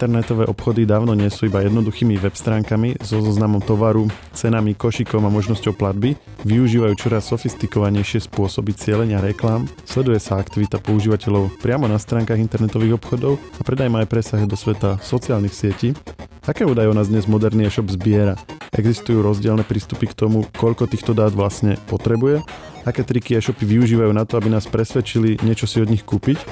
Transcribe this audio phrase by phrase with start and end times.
[0.00, 5.28] internetové obchody dávno nie sú iba jednoduchými web stránkami so zoznamom tovaru, cenami, košikom a
[5.28, 6.16] možnosťou platby,
[6.48, 13.36] využívajú čoraz sofistikovanejšie spôsoby cieľenia reklám, sleduje sa aktivita používateľov priamo na stránkach internetových obchodov
[13.36, 15.92] a predaj má aj presah do sveta sociálnych sietí.
[16.50, 18.34] Aké údaje o nás dnes moderný e-shop zbiera?
[18.74, 22.42] Existujú rozdielne prístupy k tomu, koľko týchto dát vlastne potrebuje?
[22.82, 26.42] Aké triky e-shopy využívajú na to, aby nás presvedčili niečo si od nich kúpiť?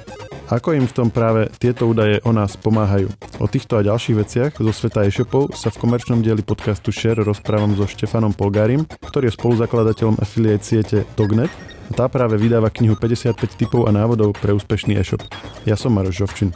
[0.54, 3.10] Ako im v tom práve tieto údaje o nás pomáhajú?
[3.42, 7.74] O týchto a ďalších veciach zo sveta e-shopov sa v komerčnom dieli podcastu Share rozprávam
[7.74, 11.50] so Štefanom Polgárim, ktorý je spoluzakladateľom affiliate siete Dognet
[11.90, 15.26] a tá práve vydáva knihu 55 typov a návodov pre úspešný e-shop.
[15.66, 16.54] Ja som Maroš Žovčin.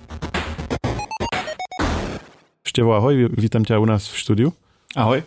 [2.72, 4.48] Števo, ahoj, vítam ťa u nás v štúdiu.
[4.96, 5.20] Ahoj.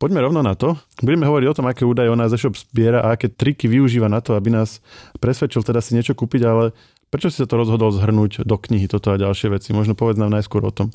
[0.00, 0.80] Poďme rovno na to.
[1.04, 4.24] Budeme hovoriť o tom, aké údaje o nás e-shop zbiera a aké triky využíva na
[4.24, 4.80] to, aby nás
[5.20, 6.72] presvedčil teda si niečo kúpiť, ale
[7.06, 9.70] Prečo si sa to rozhodol zhrnúť do knihy toto a ďalšie veci?
[9.70, 10.90] Možno povedz nám najskôr o tom.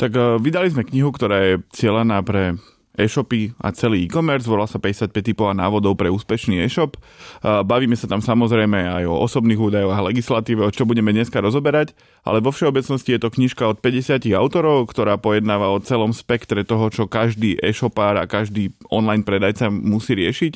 [0.00, 2.56] Tak uh, vydali sme knihu, ktorá je cieľená pre
[2.96, 6.96] e-shopy a celý e-commerce, volá sa 55 typov a návodov pre úspešný e-shop.
[7.44, 11.92] Bavíme sa tam samozrejme aj o osobných údajoch a legislatíve, o čo budeme dneska rozoberať,
[12.24, 16.88] ale vo všeobecnosti je to knižka od 50 autorov, ktorá pojednáva o celom spektre toho,
[16.88, 20.52] čo každý e-shopár a každý online predajca musí riešiť.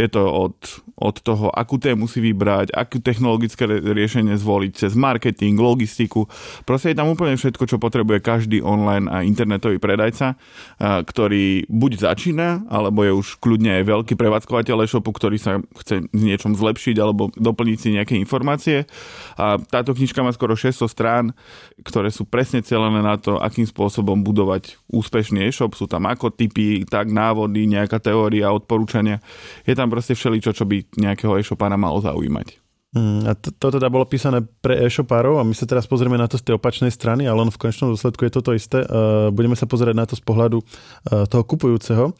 [0.00, 0.56] Je to od,
[0.96, 6.30] od toho, akú tému musí vybrať, aké technologické riešenie zvoliť cez marketing, logistiku.
[6.62, 10.38] Proste je tam úplne všetko, čo potrebuje každý online a internetový predajca,
[10.78, 16.56] ktorý buď začína, alebo je už kľudne aj veľký prevádzkovateľ e-shopu, ktorý sa chce niečom
[16.56, 18.88] zlepšiť alebo doplniť si nejaké informácie.
[19.36, 21.24] A táto knižka má skoro 600 strán,
[21.84, 25.76] ktoré sú presne celené na to, akým spôsobom budovať úspešný e-shop.
[25.76, 29.20] Sú tam ako typy, tak návody, nejaká teória, odporúčania.
[29.68, 32.65] Je tam proste všeličo, čo by nejakého e-shopára malo zaujímať.
[32.94, 36.30] Hmm, a to, to teda bolo písané pre e-shopárov a my sa teraz pozrieme na
[36.30, 38.86] to z tej opačnej strany, ale on v končnom dôsledku je toto isté.
[38.86, 42.14] Uh, budeme sa pozerať na to z pohľadu uh, toho kupujúceho.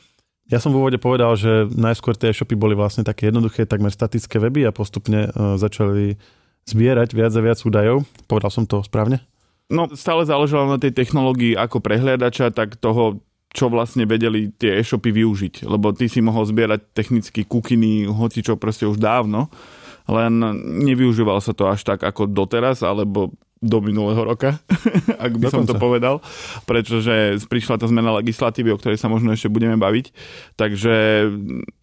[0.46, 4.42] Ja som v úvode povedal, že najskôr tie e-shopy boli vlastne také jednoduché, takmer statické
[4.42, 6.18] weby a postupne uh, začali
[6.66, 8.02] zbierať viac a viac údajov.
[8.26, 9.22] Povedal som to správne?
[9.70, 15.14] No, stále záležalo na tej technológii ako prehliadača, tak toho, čo vlastne vedeli tie e-shopy
[15.14, 15.64] využiť.
[15.66, 19.48] Lebo ty si mohol zbierať technicky kukiny, hoci čo proste už dávno
[20.06, 20.32] len
[20.86, 24.60] nevyužíval sa to až tak ako doteraz, alebo do minulého roka,
[25.24, 25.54] ak by Dokonca.
[25.56, 26.20] som to povedal,
[26.68, 30.12] pretože prišla tá zmena legislatívy, o ktorej sa možno ešte budeme baviť.
[30.60, 30.94] Takže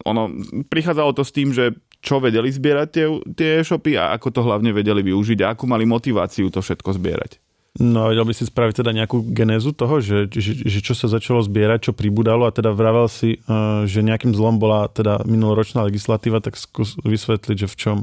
[0.06, 0.30] ono,
[0.70, 1.74] prichádzalo to s tým, že
[2.04, 5.88] čo vedeli zbierať tie, tie e-shopy a ako to hlavne vedeli využiť a akú mali
[5.88, 7.43] motiváciu to všetko zbierať.
[7.74, 11.42] No vedel by si spraviť teda nejakú genézu toho, že, že, že čo sa začalo
[11.42, 16.38] zbierať, čo pribudalo a teda vravel si, uh, že nejakým zlom bola teda minuloročná legislatíva,
[16.38, 17.98] tak skús vysvetliť, že v čom.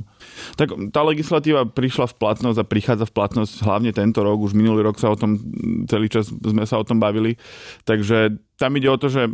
[0.59, 4.83] Tak tá legislatíva prišla v platnosť a prichádza v platnosť hlavne tento rok, už minulý
[4.83, 5.39] rok sa o tom,
[5.87, 7.39] celý čas sme sa o tom bavili,
[7.87, 9.31] takže tam ide o to, že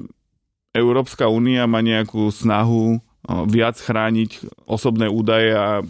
[0.77, 3.01] Európska únia má nejakú snahu
[3.49, 5.81] viac chrániť osobné údaje a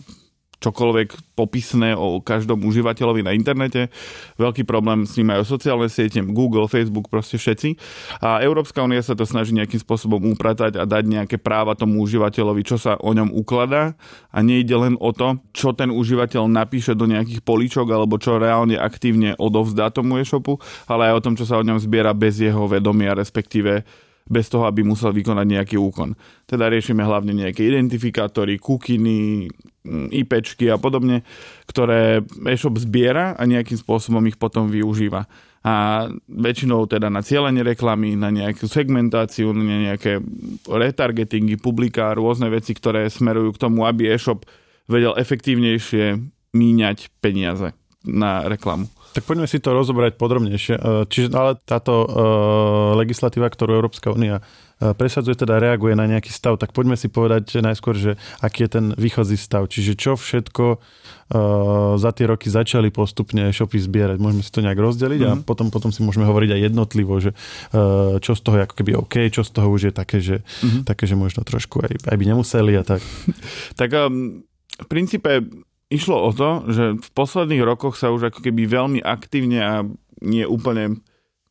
[0.58, 3.94] čokoľvek popisné o každom užívateľovi na internete.
[4.42, 7.78] Veľký problém s ním majú sociálne siete, Google, Facebook, proste všetci.
[8.26, 12.62] A Európska únia sa to snaží nejakým spôsobom upratať a dať nejaké práva tomu užívateľovi,
[12.66, 13.94] čo sa o ňom ukladá.
[14.34, 18.82] A nejde len o to, čo ten užívateľ napíše do nejakých políčok alebo čo reálne
[18.82, 20.58] aktívne odovzdá tomu e-shopu,
[20.90, 23.86] ale aj o tom, čo sa o ňom zbiera bez jeho vedomia, respektíve
[24.28, 26.14] bez toho, aby musel vykonať nejaký úkon.
[26.44, 29.48] Teda riešime hlavne nejaké identifikátory, kukiny,
[29.84, 31.24] mm, IPčky a podobne,
[31.68, 35.26] ktoré e-shop zbiera a nejakým spôsobom ich potom využíva.
[35.68, 40.24] A väčšinou teda na cieľenie reklamy, na nejakú segmentáciu, na nejaké
[40.64, 44.48] retargetingy, publiká, rôzne veci, ktoré smerujú k tomu, aby e-shop
[44.88, 46.24] vedel efektívnejšie
[46.56, 47.76] míňať peniaze
[48.08, 48.88] na reklamu.
[49.18, 50.78] Tak poďme si to rozobrať podrobnejšie.
[50.78, 56.30] E, čiže ale táto uh, legislatíva, ktorú Európska únia uh, presadzuje, teda reaguje na nejaký
[56.30, 59.66] stav, tak poďme si povedať najskôr, že aký je ten výchozí stav.
[59.74, 64.22] Čiže čo všetko uh, za tie roky začali postupne shopy zbierať.
[64.22, 65.34] Môžeme si to nejak rozdeliť mm-hmm.
[65.34, 65.46] a mhm.
[65.50, 67.34] potom, potom si môžeme hovoriť aj jednotlivo, že
[67.74, 70.46] uh, čo z toho je ako keby OK, čo z toho už je také, že,
[70.46, 70.86] mm-hmm.
[70.86, 73.02] také, že možno trošku aj, aj by nemuseli a tak.
[73.82, 74.46] tak um,
[74.78, 75.42] v princípe
[75.88, 79.74] išlo o to, že v posledných rokoch sa už ako keby veľmi aktívne a
[80.22, 81.00] nie úplne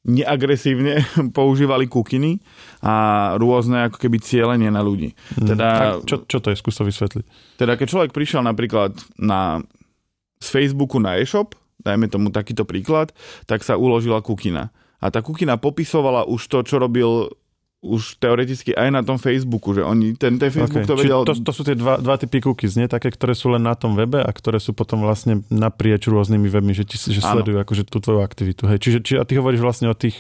[0.07, 1.03] neagresívne
[1.37, 2.39] používali kukiny
[2.87, 5.13] a rôzne ako keby cieľenie na ľudí.
[5.37, 6.57] Mm, teda, tak čo, čo to je?
[6.57, 7.25] Skús to vysvetliť.
[7.59, 9.61] Teda keď človek prišiel napríklad na,
[10.39, 13.11] z Facebooku na e-shop, dajme tomu takýto príklad,
[13.51, 14.71] tak sa uložila kukina.
[15.03, 17.31] A tá kukina popisovala už to, čo robil
[17.85, 20.89] už teoreticky aj na tom Facebooku, že oni, ten, ten Facebook okay.
[20.89, 21.21] to vedel...
[21.29, 22.89] to, to sú tie dva, dva typy cookies, nie?
[22.89, 26.73] Také, ktoré sú len na tom webe a ktoré sú potom vlastne naprieč rôznymi webmi,
[26.73, 28.67] že, ti, že sledujú akože tú tvoju aktivitu.
[28.67, 28.79] Hej.
[28.81, 30.17] Čiže či, a ty hovoríš vlastne o tých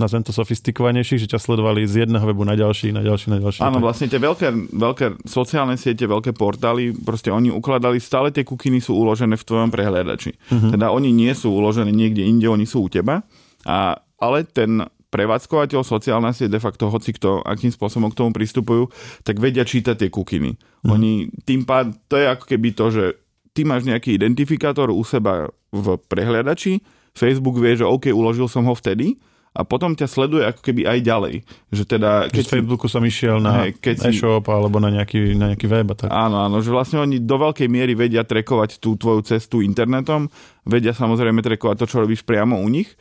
[0.00, 3.60] nazvem to sofistikovanejších, že ťa sledovali z jedného webu na ďalší, na ďalší, na ďalší.
[3.60, 8.80] Áno, vlastne tie veľké, veľké sociálne siete, veľké portály, proste oni ukladali, stále tie kukiny
[8.80, 10.32] sú uložené v tvojom prehľadači.
[10.48, 10.72] Uh-huh.
[10.72, 13.28] Teda oni nie sú uložené niekde inde, oni sú u teba,
[13.68, 18.88] a, ale ten prevádzkovateľ sociálna sieť, de facto hoci kto, akým spôsobom k tomu pristupujú,
[19.26, 20.54] tak vedia čítať tie kukiny.
[20.54, 20.94] Uh-huh.
[20.94, 23.04] Oni tým pád, to je ako keby to, že
[23.50, 26.78] ty máš nejaký identifikátor u seba v prehľadači,
[27.10, 29.18] Facebook vie, že OK, uložil som ho vtedy,
[29.50, 31.34] a potom ťa sleduje ako keby aj ďalej.
[31.74, 35.34] Že teda, keď z Facebooku som išiel na hej, keď e-shop si, alebo na nejaký,
[35.34, 35.90] na nejaký web.
[35.90, 36.06] A tak.
[36.06, 40.30] Áno, áno, že vlastne oni do veľkej miery vedia trekovať tú tvoju cestu internetom,
[40.62, 42.94] vedia samozrejme trekovať to, čo robíš priamo u nich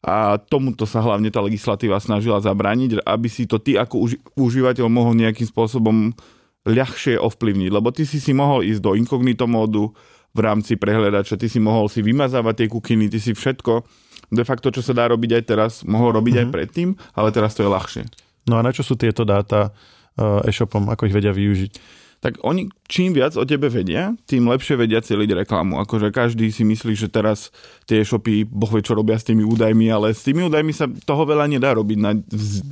[0.00, 4.88] a tomuto sa hlavne tá legislatíva snažila zabrániť, aby si to ty ako uži- užívateľ
[4.88, 6.16] mohol nejakým spôsobom
[6.64, 9.92] ľahšie ovplyvniť, lebo ty si si mohol ísť do inkognito módu
[10.32, 13.84] v rámci prehľadača, ty si mohol si vymazávať tie kukiny, ty si všetko
[14.30, 16.42] de facto, čo sa dá robiť aj teraz, mohol robiť mm-hmm.
[16.42, 16.54] aj mhm.
[16.54, 16.88] predtým,
[17.18, 18.02] ale teraz to je ľahšie.
[18.48, 21.72] No a na čo sú tieto dáta uh, e-shopom, ako ich vedia využiť?
[22.20, 25.80] Tak oni čím viac o tebe vedia, tým lepšie vedia celiť reklamu.
[25.80, 27.48] Akože každý si myslí, že teraz
[27.88, 31.24] tie e-shopy, boh vie, čo robia s tými údajmi, ale s tými údajmi sa toho
[31.24, 32.12] veľa nedá robiť na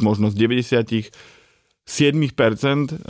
[0.04, 1.10] možnosť 90
[1.88, 3.00] 7%,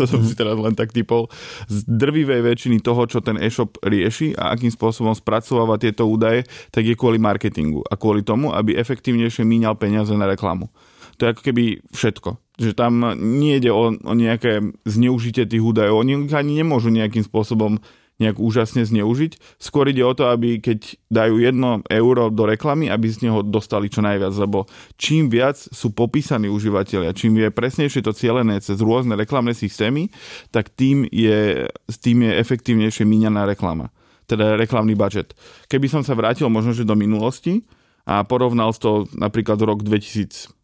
[0.00, 1.28] to som si teraz len tak typol,
[1.68, 6.88] z drvivej väčšiny toho, čo ten e-shop rieši a akým spôsobom spracováva tieto údaje, tak
[6.88, 10.72] je kvôli marketingu a kvôli tomu, aby efektívnejšie míňal peniaze na reklamu.
[11.18, 12.30] To je ako keby všetko.
[12.58, 16.02] Že tam nie ide o, o nejaké zneužitie tých údajov.
[16.02, 17.78] Oni ani nemôžu nejakým spôsobom
[18.18, 19.38] nejak úžasne zneužiť.
[19.62, 23.86] Skôr ide o to, aby keď dajú jedno euro do reklamy, aby z neho dostali
[23.86, 24.66] čo najviac, lebo
[24.98, 30.10] čím viac sú popísaní užívateľia, čím je presnejšie to cielené cez rôzne reklamné systémy,
[30.50, 31.70] tak tým je,
[32.02, 33.94] tým je efektívnejšie míňaná reklama.
[34.26, 35.32] Teda reklamný budget.
[35.70, 37.64] Keby som sa vrátil možno, že do minulosti
[38.04, 40.57] a porovnal to napríklad rok 2007,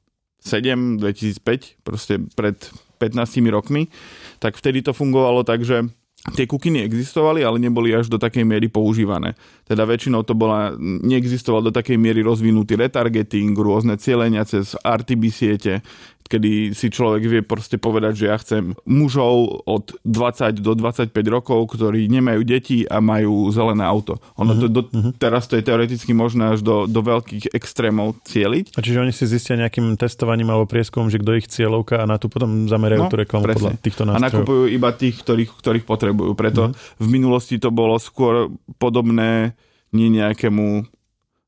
[0.45, 1.41] 2005,
[1.83, 2.57] proste pred
[3.01, 3.89] 15 rokmi,
[4.39, 5.89] tak vtedy to fungovalo tak, že
[6.33, 9.37] tie kukiny existovali, ale neboli až do takej miery používané.
[9.69, 15.85] Teda väčšinou to bola, neexistoval do takej miery rozvinutý retargeting, rôzne cieľenia cez RTB siete,
[16.25, 21.77] kedy si človek vie proste povedať, že ja chcem mužov od 20 do 25 rokov,
[21.77, 24.17] ktorí nemajú deti a majú zelené auto.
[24.41, 25.13] Ono to, mhm, do, uh-huh.
[25.21, 28.77] Teraz to je teoreticky možné až do, do veľkých extrémov cieliť.
[28.77, 32.17] A čiže oni si zistia nejakým testovaním alebo prieskumom, že kto ich cieľovka a na
[32.17, 34.25] to potom zamerajú no, tú reklamu podľa týchto nástrojov.
[34.25, 36.33] A nakupujú iba tých, ktorých, ktorých potrebujú.
[36.33, 36.99] Preto uh-huh.
[37.01, 38.49] v minulosti to bolo skôr
[38.81, 39.53] podobné
[39.95, 40.91] nie nejakému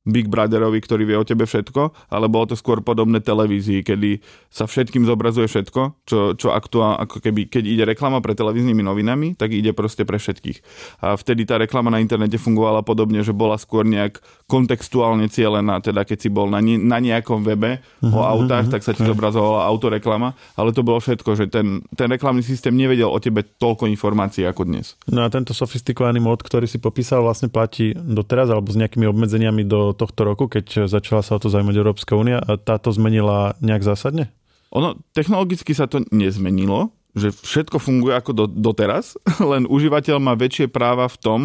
[0.06, 4.70] Big Brotherovi, ktorý vie o tebe všetko, ale bolo to skôr podobné televízii, kedy sa
[4.70, 9.50] všetkým zobrazuje všetko, čo, čo aktuál, ako keby, keď ide reklama pre televíznymi novinami, tak
[9.50, 10.62] ide proste pre všetkých.
[11.02, 16.06] A vtedy tá reklama na internete fungovala podobne, že bola skôr nejak kontextuálne cieľená, teda
[16.06, 19.02] keď si bol na, ne, na nejakom webe uh-huh, o autách, uh-huh, tak sa ti
[19.02, 23.90] zobrazovala autoreklama, ale to bolo všetko, že ten, ten reklamný systém nevedel o tebe toľko
[23.90, 24.94] informácií ako dnes.
[25.10, 29.66] No a tento sofistikovaný mod, ktorý si popísal, vlastne platí doteraz, alebo s nejakými obmedzeniami
[29.66, 34.30] do tohto roku, keď začala sa o to zaujímať Európska únia táto zmenila nejak zásadne?
[34.76, 39.16] Ono, technologicky sa to nezmenilo, že všetko funguje ako do, doteraz,
[39.52, 41.40] len užívateľ má väčšie práva v tom,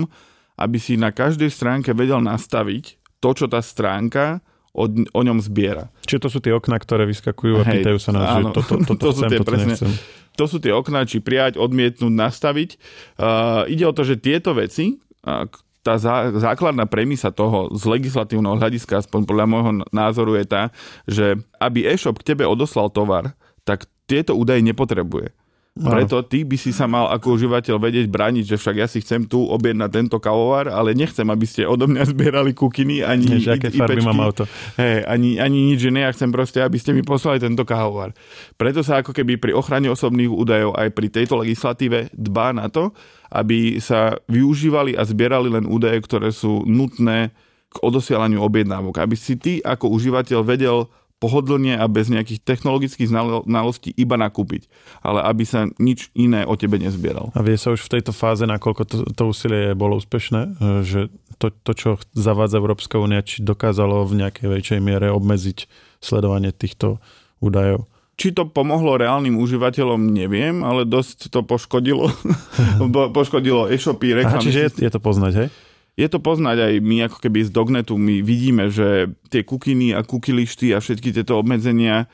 [0.59, 4.43] aby si na každej stránke vedel nastaviť to, čo tá stránka
[4.75, 5.87] o, o ňom zbiera.
[6.03, 8.61] Čiže to sú tie okná, ktoré vyskakujú a Hej, pýtajú sa nás, áno, že to,
[8.61, 9.91] to, to, to, chcem, sú tie, toto presne, nechcem.
[10.39, 12.69] To sú tie okná, či prijať, odmietnúť, nastaviť.
[13.19, 14.95] Uh, ide o to, že tieto veci,
[15.81, 20.63] tá zá, základná premisa toho z legislatívneho hľadiska, aspoň podľa môjho názoru je tá,
[21.09, 23.33] že aby e-shop k tebe odoslal tovar,
[23.65, 25.33] tak tieto údaje nepotrebuje.
[25.71, 29.23] Preto ty by si sa mal ako užívateľ vedieť brániť, že však ja si chcem
[29.23, 33.71] tu objednať tento kavovar, ale nechcem, aby ste odo mňa zbierali kukiny ani Než, aké
[33.71, 34.43] farby mám auto.
[34.75, 38.11] Hey, ani, ani nič iné, ja chcem proste, aby ste mi poslali tento kavovar.
[38.59, 42.91] Preto sa ako keby pri ochrane osobných údajov aj pri tejto legislatíve dbá na to,
[43.31, 47.31] aby sa využívali a zbierali len údaje, ktoré sú nutné
[47.71, 48.99] k odosielaniu objednávok.
[48.99, 53.13] Aby si ty ako užívateľ vedel pohodlne a bez nejakých technologických
[53.45, 54.65] znalostí iba nakúpiť.
[55.05, 57.29] Ale aby sa nič iné o tebe nezbieral.
[57.37, 60.99] A vie sa už v tejto fáze, nakoľko to, to úsilie bolo úspešné, e, že
[61.37, 65.69] to, to, čo zavádza Európska únia, či dokázalo v nejakej väčšej miere obmedziť
[66.01, 66.97] sledovanie týchto
[67.37, 67.85] údajov?
[68.17, 72.09] Či to pomohlo reálnym užívateľom, neviem, ale dosť to poškodilo.
[73.17, 74.41] poškodilo e-shopy, reklamy.
[74.41, 75.49] Aha, čiže je, je to poznať, hej?
[76.01, 80.01] Je to poznať aj my ako keby z Dognetu, my vidíme, že tie kukiny a
[80.01, 82.09] kukilišty a všetky tieto obmedzenia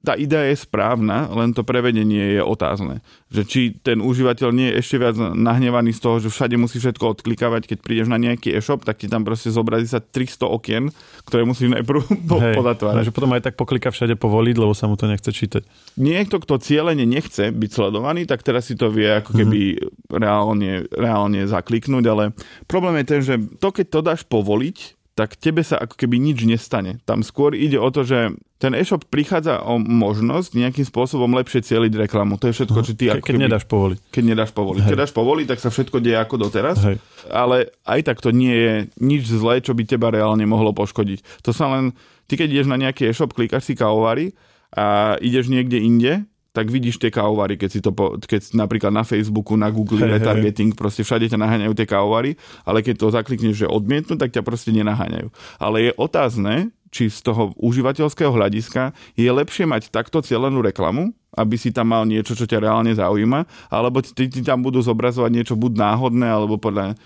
[0.00, 3.04] tá idea je správna, len to prevedenie je otázne.
[3.28, 7.04] Že či ten užívateľ nie je ešte viac nahnevaný z toho, že všade musí všetko
[7.14, 10.88] odklikávať, keď prídeš na nejaký e-shop, tak ti tam proste zobrazí sa 300 okien,
[11.22, 12.96] ktoré musíš najprv po- Hej, podatvárať.
[12.96, 15.62] no, že potom aj tak poklika všade povoliť, lebo sa mu to nechce čítať.
[15.94, 20.16] Niekto, kto cieľene nechce byť sledovaný, tak teraz si to vie ako keby Mhm.
[20.16, 22.24] reálne, reálne zakliknúť, ale
[22.64, 26.48] problém je ten, že to, keď to dáš povoliť, tak tebe sa ako keby nič
[26.48, 26.96] nestane.
[27.04, 31.92] Tam skôr ide o to, že ten e-shop prichádza o možnosť nejakým spôsobom lepšie cieliť
[32.08, 32.40] reklamu.
[32.40, 33.98] To je všetko, čo ty Ke, ako keď keby, nedáš povoliť.
[34.08, 34.82] keď nedáš povoliť.
[34.88, 36.96] Keď dáš povoliť, tak sa všetko deje ako doteraz, Hej.
[37.28, 41.44] ale aj tak to nie je nič zlé, čo by teba reálne mohlo poškodiť.
[41.44, 41.92] To sa len,
[42.24, 44.32] ty keď ideš na nejaký e-shop, klikáš si kávovary
[44.72, 49.06] a ideš niekde inde, tak vidíš tie kávovary, keď si to, po, keď napríklad na
[49.06, 52.34] Facebooku, na Google, hej, retargeting, proste všade ťa naháňajú tie kávovary,
[52.66, 55.30] ale keď to zaklikneš, že odmietnú, tak ťa proste nenaháňajú.
[55.62, 61.54] Ale je otázne, či z toho užívateľského hľadiska je lepšie mať takto cieľenú reklamu, aby
[61.54, 65.54] si tam mal niečo, čo ťa reálne zaujíma, alebo ti, ti tam budú zobrazovať niečo
[65.54, 66.98] buď náhodné, alebo podľa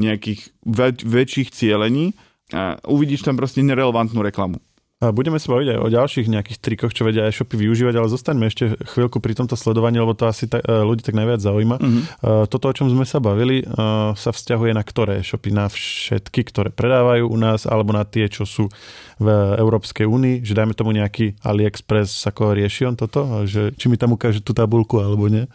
[0.00, 2.16] nejakých väč- väčších cieľení
[2.52, 4.56] a uvidíš tam proste nerelevantnú reklamu.
[5.12, 8.78] Budeme sa baviť aj o ďalších nejakých trikoch, čo vedia e-shopy využívať, ale zostaňme ešte
[8.86, 11.76] chvíľku pri tomto sledovaní, lebo to asi ta, e, ľudí tak najviac zaujíma.
[11.76, 12.00] Mhm.
[12.22, 15.50] Uh, toto, o čom sme sa bavili, uh, sa vzťahuje na ktoré e-shopy?
[15.52, 18.70] Na všetky, ktoré predávajú u nás, alebo na tie, čo sú
[19.16, 23.48] v Európskej únii, že dajme tomu nejaký AliExpress, ako rieši on toto?
[23.48, 25.48] Že, či mi tam ukáže tú tabulku, alebo nie?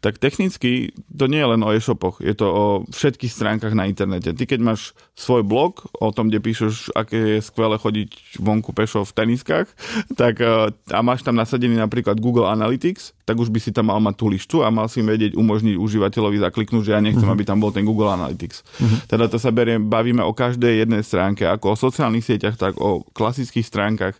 [0.00, 4.34] tak technicky to nie je len o e-shopoch, je to o všetkých stránkach na internete.
[4.34, 9.06] Ty keď máš svoj blog o tom, kde píšeš, aké je skvelé chodiť vonku pešo
[9.06, 9.68] v teniskách,
[10.14, 14.02] tak eh, a máš tam nasadený napríklad Google Analytics, tak už by si tam mal
[14.02, 17.62] mať tú lištu a mal si vedieť umožniť užívateľovi zakliknúť, že ja nechcem, aby tam
[17.62, 18.66] bol ten Google Analytics.
[19.06, 23.06] Teda to sa berie, bavíme o každej jednej stránke, ako o sociálnych sieťach, tak o
[23.14, 24.18] klasických stránkach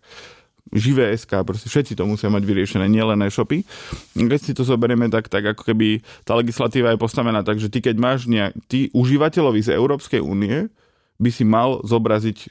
[0.70, 3.66] živé SK, proste všetci to musia mať vyriešené, nielen e-shopy.
[4.14, 7.82] Keď si to zoberieme, tak, tak ako keby tá legislatíva je postavená tak, že ty
[7.82, 10.70] keď máš nejak, ty užívateľovi z Európskej únie
[11.18, 12.46] by si mal zobraziť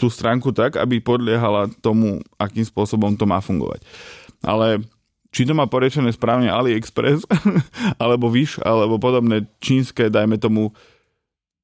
[0.00, 3.84] tú stránku tak, aby podliehala tomu, akým spôsobom to má fungovať.
[4.40, 4.80] Ale
[5.36, 7.28] či to má poriešené správne AliExpress,
[8.02, 10.72] alebo Wish, alebo podobné čínske, dajme tomu,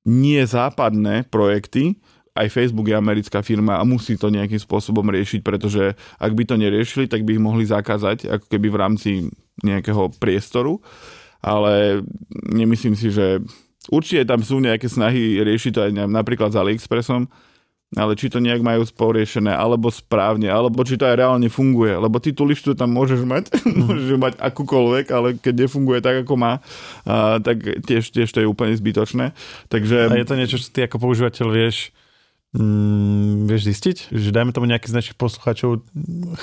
[0.05, 1.97] nie západné projekty,
[2.37, 6.61] aj Facebook je americká firma a musí to nejakým spôsobom riešiť, pretože ak by to
[6.61, 9.11] neriešili, tak by ich mohli zakázať ako keby v rámci
[9.65, 10.81] nejakého priestoru,
[11.41, 12.05] ale
[12.53, 13.41] nemyslím si, že
[13.89, 17.29] určite tam sú nejaké snahy riešiť to aj napríklad s AliExpressom,
[17.93, 22.17] ale či to nejak majú sporiešené, alebo správne, alebo či to aj reálne funguje, lebo
[22.17, 23.53] ty tú lištu tam môžeš mať,
[23.85, 26.65] môžeš mať akúkoľvek, ale keď nefunguje tak, ako má,
[27.05, 29.37] a, tak tiež, tiež to je úplne zbytočné.
[29.69, 30.09] Takže...
[30.09, 31.93] A je to niečo, čo ty ako používateľ vieš
[32.57, 35.85] mm, vieš zistiť, že dajme tomu nejaký z našich poslucháčov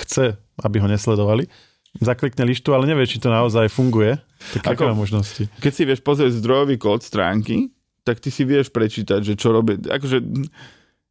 [0.06, 1.50] chce, aby ho nesledovali,
[1.98, 4.22] zaklikne lištu, ale nevie, či to naozaj funguje.
[4.62, 5.50] Tak aké má možnosti?
[5.58, 7.74] keď si vieš pozrieť zdrojový kód stránky,
[8.06, 9.82] tak ty si vieš prečítať, že čo robí.
[9.86, 10.22] Akože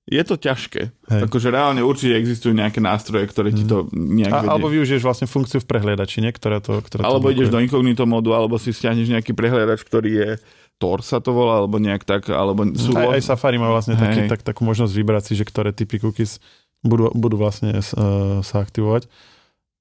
[0.09, 0.83] je to ťažké.
[0.89, 1.21] Hej.
[1.29, 4.51] Akože reálne určite existujú nejaké nástroje, ktoré ti to nejak A, vedie.
[4.57, 6.33] alebo využiješ vlastne funkciu v prehliadači, nie?
[6.33, 10.11] Ktorá to, ktorá Alebo to ideš do inkognito modu, alebo si stiahneš nejaký prehliadač, ktorý
[10.11, 10.31] je
[10.79, 12.95] Tor sa to volá, alebo nejak tak, alebo sú...
[12.95, 16.39] Aj, aj Safari má vlastne taký, tak, takú možnosť vybrať si, že ktoré typy cookies
[16.87, 19.11] budú, budú vlastne uh, sa aktivovať.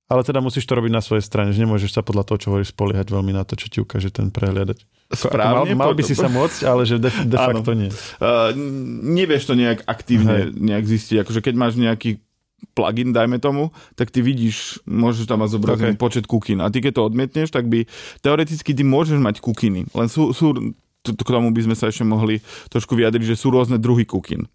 [0.08, 2.72] Ale teda musíš to robiť na svojej strane, že nemôžeš sa podľa toho, čo hovoríš,
[2.72, 4.88] spoliehať veľmi na to, čo ti ukáže ten prehliadač.
[5.12, 7.60] Správne, mal, mal by si sa môcť, ale že de, de Áno.
[7.60, 7.92] facto nie.
[8.20, 8.56] Uh,
[9.04, 11.28] nevieš to nejak aktívne nejak zistiť.
[11.28, 12.24] Akože keď máš nejaký
[12.72, 16.02] plugin, dajme tomu, tak ty vidíš, môžeš tam mať zobrazený Okay.
[16.02, 16.64] počet kukín.
[16.64, 17.86] A ty keď to odmietneš, tak by
[18.24, 19.92] teoreticky ty môžeš mať kukiny.
[19.92, 20.56] Len sú, sú
[21.04, 24.52] k tomu by sme sa ešte mohli trošku vyjadriť, že sú rôzne druhy kukín.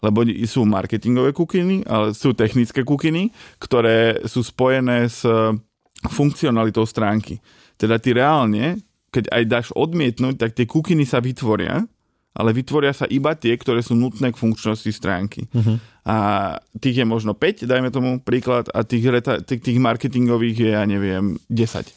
[0.00, 3.28] Lebo sú marketingové kukiny, ale sú technické kukiny,
[3.60, 5.52] ktoré sú spojené s eh,
[6.08, 7.40] funkcionalitou stránky.
[7.76, 8.80] Teda ty reálne,
[9.12, 11.84] keď aj dáš odmietnúť, tak tie kukiny sa vytvoria,
[12.30, 15.50] ale vytvoria sa iba tie, ktoré sú nutné k funkčnosti stránky.
[15.50, 15.82] Uh-huh.
[16.06, 16.16] A
[16.78, 21.36] tých je možno 5, dajme tomu príklad, a tých, reta- tých marketingových je, ja neviem,
[21.50, 21.90] 10.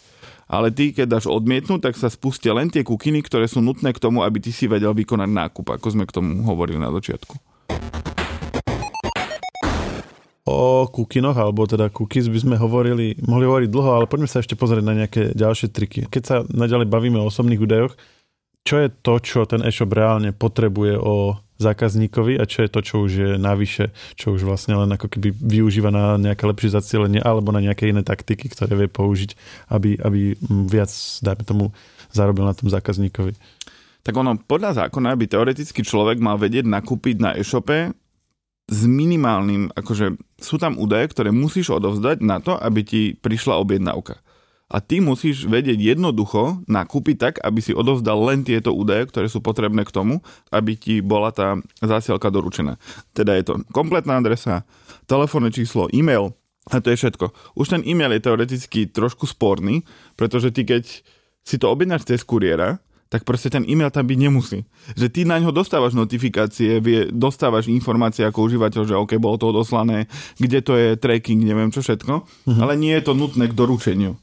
[0.49, 4.01] Ale ty, keď dáš odmietnúť, tak sa spustia len tie kukiny, ktoré sú nutné k
[4.01, 7.52] tomu, aby ty si vedel vykonať nákup, ako sme k tomu hovorili na začiatku.
[10.43, 14.59] O kukinoch, alebo teda cookies by sme hovorili, mohli hovoriť dlho, ale poďme sa ešte
[14.59, 16.11] pozrieť na nejaké ďalšie triky.
[16.11, 17.95] Keď sa naďalej bavíme o osobných údajoch,
[18.63, 22.95] čo je to, čo ten e-shop reálne potrebuje o zákazníkovi a čo je to, čo
[23.07, 27.55] už je navyše, čo už vlastne len ako keby využíva na nejaké lepšie zacielenie alebo
[27.55, 29.31] na nejaké iné taktiky, ktoré vie použiť,
[29.71, 30.91] aby, aby mm, viac,
[31.23, 31.65] dajme tomu,
[32.11, 33.35] zarobil na tom zákazníkovi.
[34.03, 37.95] Tak ono, podľa zákona by teoreticky človek mal vedieť nakúpiť na e-shope
[38.67, 44.19] s minimálnym, akože sú tam údaje, ktoré musíš odovzdať na to, aby ti prišla objednávka.
[44.73, 49.39] A ty musíš vedieť jednoducho nakúpiť tak, aby si odovzdal len tieto údaje, ktoré sú
[49.39, 52.81] potrebné k tomu, aby ti bola tá zásielka doručená.
[53.13, 54.65] Teda je to kompletná adresa,
[55.05, 56.33] telefónne číslo, e-mail
[56.71, 57.55] a to je všetko.
[57.59, 59.83] Už ten e-mail je teoreticky trošku sporný,
[60.15, 60.83] pretože ty keď
[61.43, 62.79] si to objednáš cez kuriéra,
[63.13, 64.65] tak proste ten e-mail tam byť nemusí.
[64.97, 69.53] Že ty na ňo dostávaš notifikácie, vie, dostávaš informácie ako užívateľ, že OK, bolo to
[69.53, 70.09] odoslané,
[70.41, 72.57] kde to je tracking, neviem čo všetko, uh-huh.
[72.57, 74.17] ale nie je to nutné k doručeniu.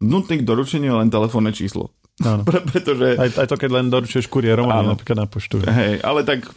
[0.00, 1.92] Nutné k doručeniu je len telefónne číslo.
[2.24, 2.40] Áno.
[2.48, 3.20] Pre, pretože...
[3.20, 5.60] Aj, aj to, keď len doručuješ kuriérom, ale napríklad na poštu.
[5.68, 6.48] Hej, ale tak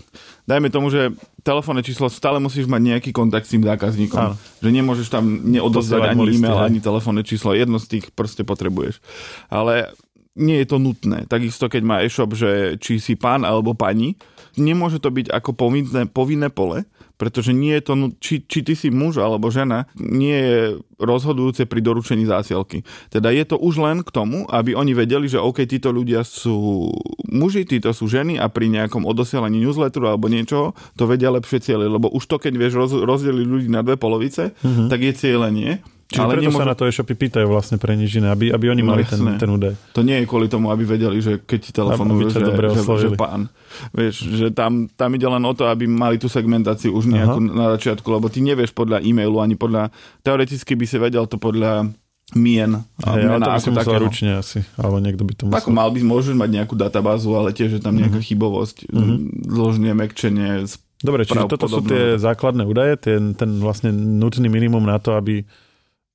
[0.48, 1.12] dajme tomu, že
[1.44, 4.32] telefónne číslo stále musíš mať nejaký kontakt s tým zákazníkom.
[4.32, 4.36] Áno.
[4.64, 7.52] Že nemôžeš tam neodozdať ani e-mail, ani telefónne číslo.
[7.52, 9.04] Jedno z tých proste potrebuješ.
[9.52, 9.92] Ale
[10.36, 11.24] nie je to nutné.
[11.32, 14.20] Takisto, keď má e-shop, že či si pán alebo pani,
[14.60, 16.84] nemôže to byť ako povinné, povinné pole,
[17.16, 20.60] pretože nie je to, či, či ty si muž alebo žena, nie je
[21.00, 22.84] rozhodujúce pri doručení zásielky.
[23.08, 26.92] Teda je to už len k tomu, aby oni vedeli, že OK, títo ľudia sú
[27.32, 31.88] muži, títo sú ženy a pri nejakom odosielaní newsletteru alebo niečoho to vedia lepšie cieľe,
[31.88, 34.88] lebo už to, keď vieš roz, rozdeliť ľudí na dve polovice, mm-hmm.
[34.92, 35.72] tak je cieľenie
[36.06, 36.62] Čiže ale preto nemôžu...
[36.62, 39.18] sa na to e-shopy pýtajú vlastne pre nič iné, aby, aby oni no, mali ten,
[39.42, 39.74] ten údaj.
[39.98, 43.50] To nie je kvôli tomu, aby vedeli, že keď ti telefonujú, že, že, že pán.
[43.90, 47.58] Vieš, že tam, tam ide len o to, aby mali tú segmentáciu už nejakú Aha.
[47.58, 49.90] na začiatku, lebo ty nevieš podľa e-mailu ani podľa...
[50.22, 51.90] Teoreticky by si vedel to podľa
[52.38, 52.86] mien.
[53.02, 55.58] A Hej, ale to by musel ručne asi, alebo niekto by to musel.
[55.58, 58.30] Tak mal by, môžeš mať nejakú databázu, ale tiež je tam nejaká mm-hmm.
[58.30, 59.94] chybovosť, mm-hmm.
[59.94, 60.70] mekčenie,
[61.06, 61.76] Dobre, čiže toto podobné.
[61.76, 65.46] sú tie základné údaje, ten, ten vlastne nutný minimum na to, aby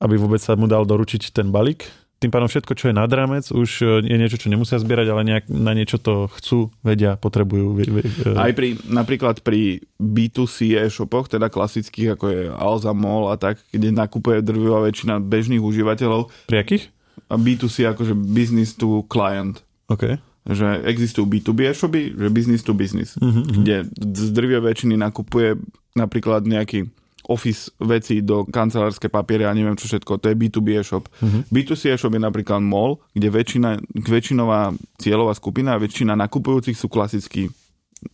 [0.01, 1.87] aby vôbec sa mu dal doručiť ten balík.
[2.21, 5.25] Tým pádom všetko, čo je nad rámec, už e, je niečo, čo nemusia zbierať, ale
[5.25, 7.81] nejak, na niečo to chcú, vedia, potrebujú.
[7.81, 8.37] E.
[8.37, 13.89] Aj pri, napríklad pri B2C e-shopoch, teda klasických, ako je Alza Mall a tak, kde
[13.89, 16.29] nakupuje drvivá väčšina bežných užívateľov.
[16.45, 16.93] Pri akých?
[17.33, 19.65] A B2C akože business to client.
[19.89, 25.61] OK že existujú B2B e-shopy, že business to business, uh-huh, kde z drvie väčšiny nakupuje
[25.93, 26.89] napríklad nejaký
[27.29, 31.05] office veci do kancelárske papiere a neviem čo všetko, to je B2B e-shop.
[31.21, 31.45] Uh-huh.
[31.53, 37.53] B2C e-shop je napríklad mall, kde väčšina, väčšinová cieľová skupina a väčšina nakupujúcich sú klasicky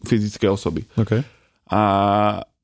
[0.02, 0.82] fyzické osoby.
[0.98, 1.22] Okay.
[1.70, 1.80] A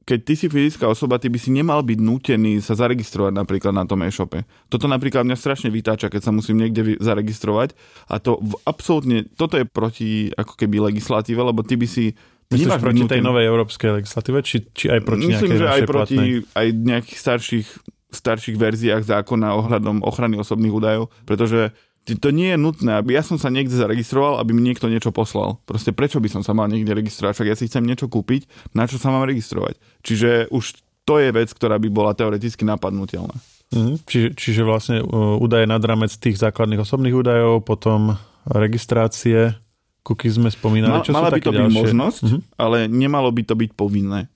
[0.02, 3.86] keď ty si fyzická osoba, ty by si nemal byť nútený sa zaregistrovať napríklad na
[3.86, 4.42] tom e-shope.
[4.66, 7.78] Toto napríklad mňa strašne vytáča, keď sa musím niekde zaregistrovať
[8.10, 12.18] a to v, absolútne, toto je proti ako keby legislatíve, lebo ty by si
[12.52, 16.28] Myslíš proti tej novej európskej legislatíve, či, či aj proti Myslím, že aj proti platnej?
[16.52, 17.68] aj nejakých starších,
[18.12, 23.38] starších verziách zákona ohľadom ochrany osobných údajov, pretože to nie je nutné, aby ja som
[23.38, 25.62] sa niekde zaregistroval, aby mi niekto niečo poslal.
[25.62, 27.32] Proste prečo by som sa mal niekde registrovať?
[27.38, 29.78] Však ja si chcem niečo kúpiť, na čo sa mám registrovať?
[30.02, 33.34] Čiže už to je vec, ktorá by bola teoreticky napadnutelná.
[33.72, 38.18] Mm, čiže, čiže vlastne uh, údaje nad rámec tých základných osobných údajov, potom
[38.50, 39.54] registrácie,
[40.02, 42.40] Cookies sme spomínali, čo Mala by to byť možnosť, uh-huh.
[42.58, 44.26] ale nemalo by to byť povinné.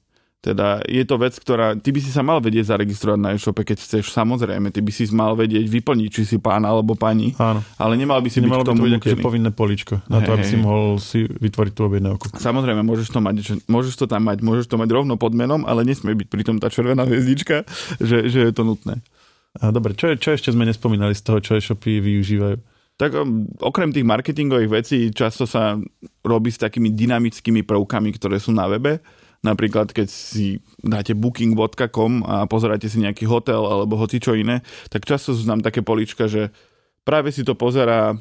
[0.46, 1.74] Teda je to vec, ktorá...
[1.74, 4.70] Ty by si sa mal vedieť zaregistrovať na e-shope, keď chceš, samozrejme.
[4.70, 7.34] Ty by si mal vedieť vyplniť, či si pán alebo pani.
[7.34, 7.66] Áno.
[7.74, 10.22] Ale nemal by si Nemalo byť k tomu by to byť akože povinné poličko, na
[10.22, 12.30] to, aby si mohol si vytvoriť tú objednávku.
[12.38, 15.66] Samozrejme, môžeš to mať, že, môžeš to tam mať, môžeš to mať rovno pod menom,
[15.66, 17.66] ale nesmie byť pritom tá červená hviezdička,
[17.98, 19.02] že, že je to nutné.
[19.58, 22.75] A dobre, čo, čo ešte sme nespomínali z toho, čo e-shopy využívajú?
[22.96, 25.76] Tak um, okrem tých marketingových vecí často sa
[26.24, 29.04] robí s takými dynamickými prvkami, ktoré sú na webe.
[29.44, 35.04] Napríklad, keď si dáte booking.com a pozeráte si nejaký hotel alebo hoci čo iné, tak
[35.04, 36.48] často sú tam také polička, že
[37.04, 38.16] práve si to pozerá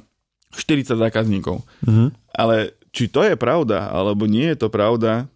[0.54, 1.64] 40 zákazníkov.
[1.88, 2.08] Mm-hmm.
[2.36, 5.32] Ale či to je pravda, alebo nie je to pravda,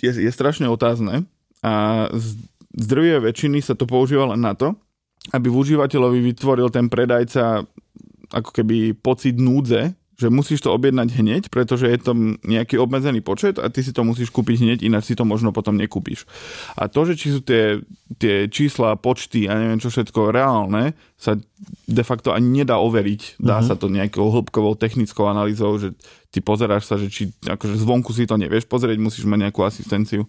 [0.00, 1.28] je, je strašne otázne.
[1.60, 2.40] A z,
[2.74, 4.74] z drvie väčšiny sa to používa len na to,
[5.32, 7.68] aby v užívateľovi vytvoril ten predajca
[8.32, 13.54] ako keby pocit núdze, že musíš to objednať hneď, pretože je tam nejaký obmedzený počet
[13.62, 16.26] a ty si to musíš kúpiť hneď, ináč si to možno potom nekúpiš.
[16.74, 17.78] A to, že či sú tie,
[18.18, 21.38] tie čísla, počty a neviem čo všetko reálne, sa
[21.86, 23.38] de facto ani nedá overiť.
[23.38, 23.68] Dá mm-hmm.
[23.70, 25.94] sa to nejakou hĺbkovou technickou analýzou, že
[26.34, 30.26] ty pozeráš sa, že či akože zvonku si to nevieš pozrieť, musíš mať nejakú asistenciu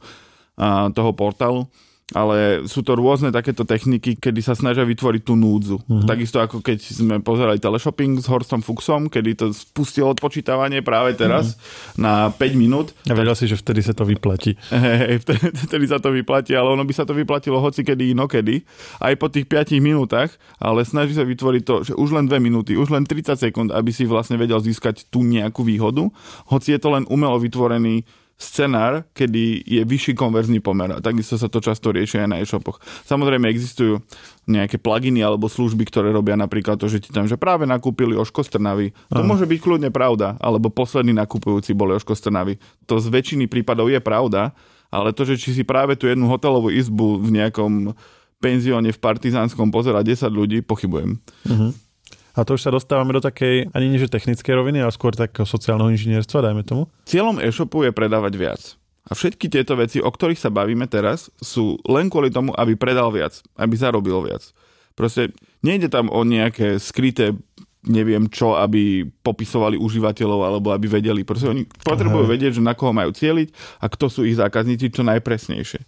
[0.54, 1.66] a, toho portálu
[2.14, 5.78] ale sú to rôzne takéto techniky, kedy sa snažia vytvoriť tú núdzu.
[5.86, 6.10] Mm-hmm.
[6.10, 11.54] Takisto ako keď sme pozerali teleshopping s Horstom Fuxom, kedy to spustilo odpočítavanie práve teraz
[11.54, 12.02] mm-hmm.
[12.02, 12.98] na 5 minút.
[13.06, 14.58] Ja vedel si, že vtedy sa to vyplatí.
[14.74, 18.66] Hej, vtedy, vtedy sa to vyplatí, ale ono by sa to vyplatilo hoci kedy inokedy,
[19.06, 22.74] aj po tých 5 minútach, ale snaží sa vytvoriť to, že už len 2 minúty,
[22.74, 26.10] už len 30 sekúnd, aby si vlastne vedel získať tú nejakú výhodu,
[26.50, 28.02] hoci je to len umelo vytvorený
[28.40, 30.96] scenár, kedy je vyšší konverzný pomer.
[30.96, 32.80] A takisto sa to často rieši aj na e-shopoch.
[33.04, 34.00] Samozrejme existujú
[34.48, 38.48] nejaké pluginy alebo služby, ktoré robia napríklad to, že ti tam že práve nakúpili oško
[38.48, 38.96] strnavy.
[39.12, 42.56] To môže byť kľudne pravda, alebo poslední nakupujúci boli oško strnavy.
[42.88, 44.56] To z väčšiny prípadov je pravda,
[44.90, 47.94] ale to, že či si práve tú jednu hotelovú izbu v nejakom
[48.40, 51.20] penzióne v Partizánskom pozera 10 ľudí, pochybujem.
[51.46, 51.76] Uh-huh.
[52.40, 55.44] A to už sa dostávame do takej, ani nie že technickej roviny, ale skôr takého
[55.44, 56.88] sociálneho inžinierstva, dajme tomu.
[57.04, 58.62] Cieľom e-shopu je predávať viac.
[59.12, 63.12] A všetky tieto veci, o ktorých sa bavíme teraz, sú len kvôli tomu, aby predal
[63.12, 64.56] viac, aby zarobil viac.
[64.96, 67.36] Proste nejde tam o nejaké skryté
[67.88, 71.24] neviem čo, aby popisovali užívateľov alebo aby vedeli.
[71.24, 72.34] Proste oni potrebujú Aha.
[72.36, 75.80] vedieť, že na koho majú cieliť a kto sú ich zákazníci čo najpresnejšie.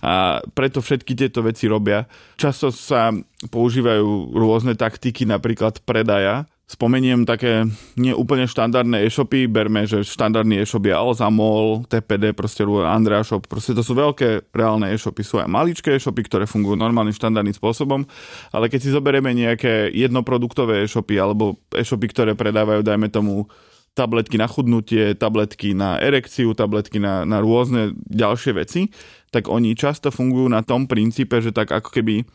[0.00, 2.08] A preto všetky tieto veci robia.
[2.40, 3.12] Často sa
[3.52, 10.96] používajú rôzne taktiky, napríklad predaja, Spomeniem také neúplne štandardné e-shopy, berme, že štandardný e-shop je
[10.96, 15.92] Alza Mall, TPD, proste Andrea Shop, proste to sú veľké reálne e-shopy, sú aj maličké
[15.92, 18.08] e-shopy, ktoré fungujú normálnym štandardným spôsobom,
[18.48, 23.44] ale keď si zoberieme nejaké jednoproduktové e-shopy alebo e-shopy, ktoré predávajú, dajme tomu,
[23.94, 28.90] tabletky na chudnutie, tabletky na erekciu, tabletky na, na rôzne ďalšie veci,
[29.30, 32.26] tak oni často fungujú na tom princípe, že tak ako keby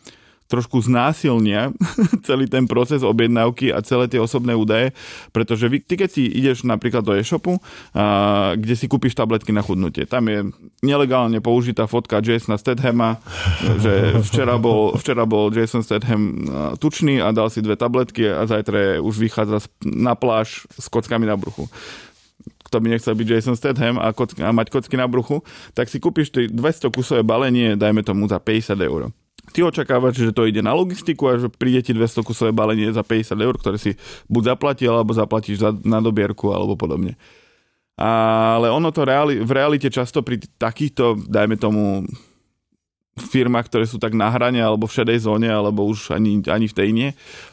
[0.50, 1.70] trošku znásilnia
[2.28, 4.92] celý ten proces objednávky a celé tie osobné údaje,
[5.30, 7.62] pretože vy, ty keď si ideš napríklad do e-shopu,
[7.94, 10.50] a, kde si kúpiš tabletky na chudnutie, tam je
[10.82, 13.22] nelegálne použitá fotka Jasona Stathama,
[13.78, 16.50] že včera bol, včera bol Jason Statham
[16.82, 21.38] tučný a dal si dve tabletky a zajtra už vychádza na pláž s kockami na
[21.38, 21.70] bruchu
[22.70, 25.42] kto by nechcel byť Jason Statham a, kocky, a mať kocky na bruchu,
[25.74, 29.10] tak si kúpiš 200 kusové balenie, dajme tomu za 50 eur.
[29.50, 33.02] Ty očakávaš, že to ide na logistiku a že príde ti 200 kusové balenie za
[33.02, 33.98] 50 eur, ktoré si
[34.30, 37.18] buď zaplatil, alebo zaplatíš za, na dobierku, alebo podobne.
[38.00, 42.08] Ale ono to reali, v realite často pri takýchto, dajme tomu,
[43.28, 46.76] firmách, ktoré sú tak na hrane alebo v šedej zóne, alebo už ani, ani v
[46.76, 47.10] tej nie,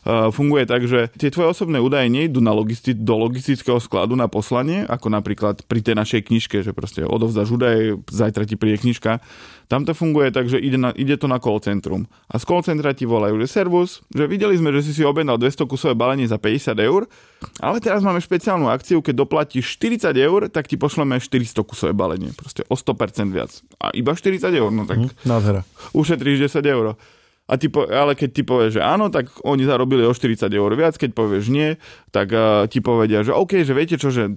[0.06, 4.30] uh, funguje tak, že tie tvoje osobné údaje nejdú na logisti- do logistického skladu na
[4.30, 9.18] poslanie, ako napríklad pri tej našej knižke, že proste odovzdáš údaje, zajtra ti príde knižka.
[9.66, 12.06] Tam to funguje tak, že ide, na, ide to na call centrum.
[12.30, 15.42] A z call centra ti volajú, že servus, že videli sme, že si si objednal
[15.42, 17.10] 200 kusové balenie za 50 eur,
[17.58, 22.30] ale teraz máme špeciálnu akciu, keď doplatíš 40 eur, tak ti pošleme 400 kusové balenie.
[22.38, 23.50] Proste o 100% viac.
[23.82, 25.02] A iba 40 eur, no tak...
[25.02, 25.10] Mm,
[25.56, 25.92] nádhera.
[25.96, 26.86] Ušetríš 10 eur.
[27.46, 30.70] A ty po, ale keď ty povieš, že áno, tak oni zarobili o 40 eur
[30.74, 31.78] viac, keď povieš nie,
[32.10, 34.34] tak uh, ti povedia, že OK, že viete čo, že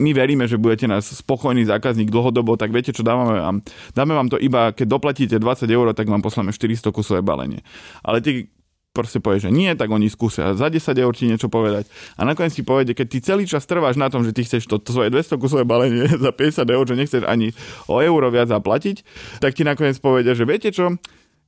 [0.00, 3.56] my veríme, že budete nás spokojný zákazník dlhodobo, tak viete čo, dávame vám,
[3.92, 7.60] dáme vám to iba, keď doplatíte 20 eur, tak vám posláme 400 kusové balenie.
[8.00, 8.48] Ale ty
[8.98, 11.86] proste povie, že nie, tak oni skúsia za 10 eur ti niečo povedať.
[12.18, 14.82] A nakoniec ti povede, keď ty celý čas trváš na tom, že ty chceš to,
[14.82, 17.54] to svoje 200 kusové balenie za 50 eur, že nechceš ani
[17.86, 19.06] o euro viac zaplatiť,
[19.38, 20.98] tak ti nakoniec povedia, že viete čo,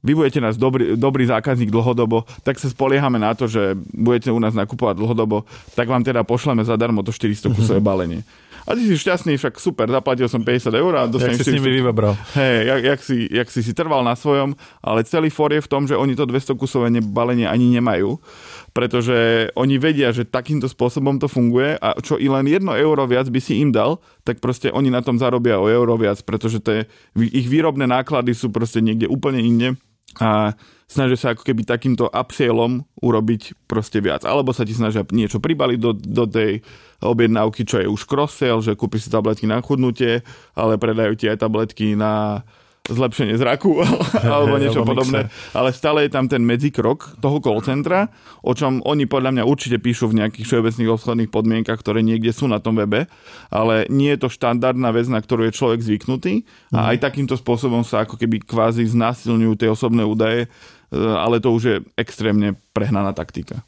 [0.00, 4.40] vy budete nás dobrý, dobrý zákazník dlhodobo, tak sa spoliehame na to, že budete u
[4.40, 5.44] nás nakupovať dlhodobo,
[5.76, 8.24] tak vám teda pošleme zadarmo to 400 kusové balenie.
[8.64, 11.40] A ty si šťastný, však super, zaplatil som 50 eur a dostaneš...
[11.40, 12.16] Jak si s nimi vybral.
[12.37, 15.70] Hej, jak, jak, si, jak si si trval na svojom, ale celý for je v
[15.70, 18.20] tom, že oni to 200 kusové balenie ani nemajú,
[18.77, 23.27] pretože oni vedia, že takýmto spôsobom to funguje a čo i len jedno euro viac
[23.29, 26.87] by si im dal, tak proste oni na tom zarobia o euro viac, pretože te,
[27.16, 29.68] ich výrobné náklady sú proste niekde úplne inde
[30.18, 30.55] a
[30.90, 34.26] snažia sa ako keby takýmto upsellom urobiť proste viac.
[34.26, 36.66] Alebo sa ti snažia niečo pribaliť do, do tej
[36.98, 40.26] objednávky, čo je už cross-sell, že kúpiš si tabletky na chudnutie,
[40.59, 42.42] ale predajú ti aj tabletky na
[42.90, 43.79] zlepšenie zraku
[44.35, 45.31] alebo niečo podobné.
[45.55, 48.11] Ale stále je tam ten medzikrok toho call centra,
[48.42, 52.50] o čom oni podľa mňa určite píšu v nejakých všeobecných obchodných podmienkach, ktoré niekde sú
[52.50, 53.07] na tom webe,
[53.53, 56.42] ale nie je to štandardná vec, na ktorú je človek zvyknutý
[56.74, 56.87] a mhm.
[56.90, 60.50] aj takýmto spôsobom sa ako keby kvázi znásilňujú tie osobné údaje,
[60.94, 63.62] ale to už je extrémne prehnaná taktika.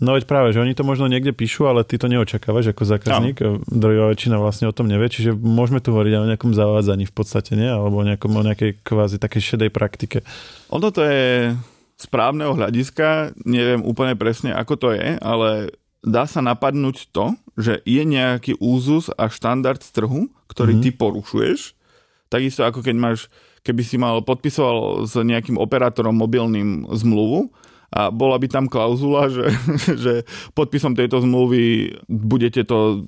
[0.00, 3.44] No veď práve, že oni to možno niekde píšu, ale ty to neočakávaš ako zákazník.
[3.44, 3.60] No.
[3.68, 7.60] Drvivá väčšina vlastne o tom nevie, čiže môžeme tu hovoriť o nejakom zavádzaní v podstate,
[7.60, 7.68] nie?
[7.68, 10.24] Alebo o, nejakom, o nejakej kvázi takej šedej praktike.
[10.72, 11.52] Ono to je
[12.00, 18.02] správneho hľadiska, neviem úplne presne, ako to je, ale dá sa napadnúť to, že je
[18.08, 20.82] nejaký úzus a štandard z trhu, ktorý mm.
[20.82, 21.76] ty porušuješ.
[22.32, 23.28] Takisto ako keď máš,
[23.62, 27.52] keby si mal podpisoval s nejakým operátorom mobilným zmluvu,
[27.90, 29.50] a bola by tam klauzula, že,
[30.02, 30.12] že
[30.54, 33.02] podpisom tejto zmluvy budete to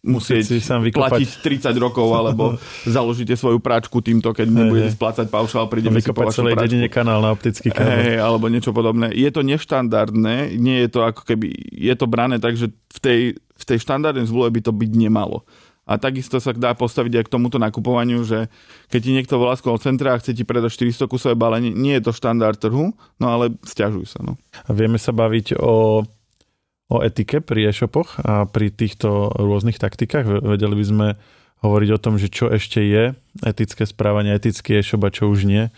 [0.00, 2.56] musieť si sám platiť 30 rokov, alebo
[2.88, 7.68] založíte svoju práčku týmto, keď nebudete splácať paušál, príde vykopať celej dedine kanál na optický
[7.68, 8.16] kábel.
[8.16, 9.12] Hey, alebo niečo podobné.
[9.12, 13.20] Je to neštandardné, nie je to ako keby, je to brané tak, že v tej,
[13.36, 15.44] v tej štandardnej zmluve by to byť nemalo.
[15.90, 18.46] A takisto sa dá postaviť aj k tomuto nakupovaniu, že
[18.94, 21.98] keď ti niekto volá z call centra a chce ti predať 400 kusové balenie, nie
[21.98, 24.22] je to štandard trhu, no ale stiažujú sa.
[24.22, 24.38] No.
[24.38, 26.06] A vieme sa baviť o,
[26.94, 30.46] o etike pri e-shopoch a pri týchto rôznych taktikách.
[30.46, 31.06] Vedeli by sme
[31.66, 35.74] hovoriť o tom, že čo ešte je etické správanie, etický e-shop a čo už nie.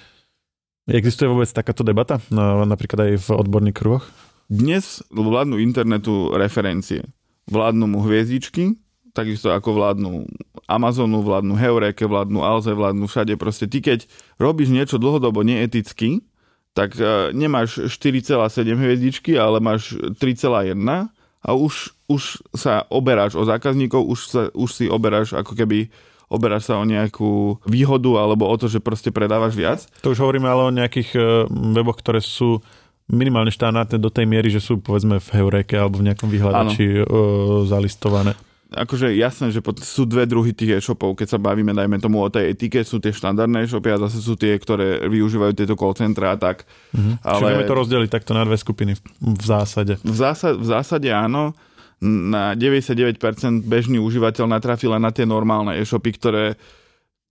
[0.92, 2.20] Existuje vôbec takáto debata,
[2.68, 4.04] napríklad aj v odborných kruhoch?
[4.52, 7.08] Dnes vládnu internetu referencie.
[7.48, 8.76] Vládnu mu hviezdičky,
[9.12, 10.24] takisto ako vládnu
[10.66, 13.36] Amazonu, vládnu Heureke, vládnu Alze, vládnu všade.
[13.36, 14.08] Proste ty, keď
[14.40, 16.24] robíš niečo dlhodobo neeticky,
[16.72, 18.40] tak uh, nemáš 4,7
[18.72, 20.72] hviezdičky, ale máš 3,1
[21.42, 25.92] a už, už sa oberáš o zákazníkov, už, sa, už si oberáš ako keby
[26.32, 29.84] oberáš sa o nejakú výhodu alebo o to, že proste predávaš viac.
[30.00, 31.24] To už hovoríme ale o nejakých uh,
[31.76, 32.64] weboch, ktoré sú
[33.12, 37.68] minimálne štandardné do tej miery, že sú povedzme v Heureke alebo v nejakom vyhľadači uh,
[37.68, 38.32] zalistované
[38.72, 42.56] akože jasné, že sú dve druhy tých e-shopov, keď sa bavíme, dajme tomu o tej
[42.56, 46.36] etike, sú tie štandardné e-shopy a zase sú tie, ktoré využívajú tieto call centra a
[46.40, 46.64] tak.
[46.96, 47.14] Mm-hmm.
[47.22, 47.38] Ale...
[47.38, 50.00] Čiže vieme to rozdeliť takto na dve skupiny v zásade.
[50.02, 51.54] V, zásade, v zásade áno.
[52.02, 53.14] Na 99%
[53.62, 56.58] bežný užívateľ natrafí len na tie normálne e-shopy, ktoré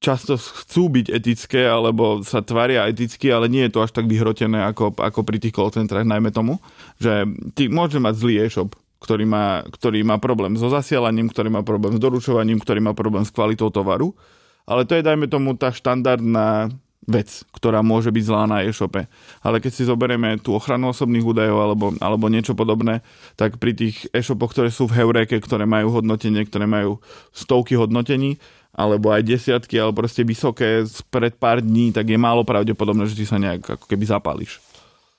[0.02, 4.66] často chcú byť etické, alebo sa tvária eticky, ale nie je to až tak vyhrotené
[4.66, 6.58] ako, ako pri tých call centrách, najmä tomu,
[6.98, 11.66] že ty môže mať zlý e-shop, ktorý má, ktorý má problém so zasielaním, ktorý má
[11.66, 14.14] problém s doručovaním, ktorý má problém s kvalitou tovaru.
[14.70, 16.70] Ale to je, dajme tomu, tá štandardná
[17.10, 19.10] vec, ktorá môže byť zlá na e-shope.
[19.42, 23.02] Ale keď si zoberieme tú ochranu osobných údajov alebo, alebo niečo podobné,
[23.34, 27.02] tak pri tých e-shopoch, ktoré sú v Heureke, ktoré majú hodnotenie, ktoré majú
[27.34, 28.38] stovky hodnotení,
[28.72, 33.26] alebo aj desiatky, alebo proste vysoké pred pár dní, tak je málo pravdepodobné, že ty
[33.26, 34.62] sa nejak ako keby zapálíš.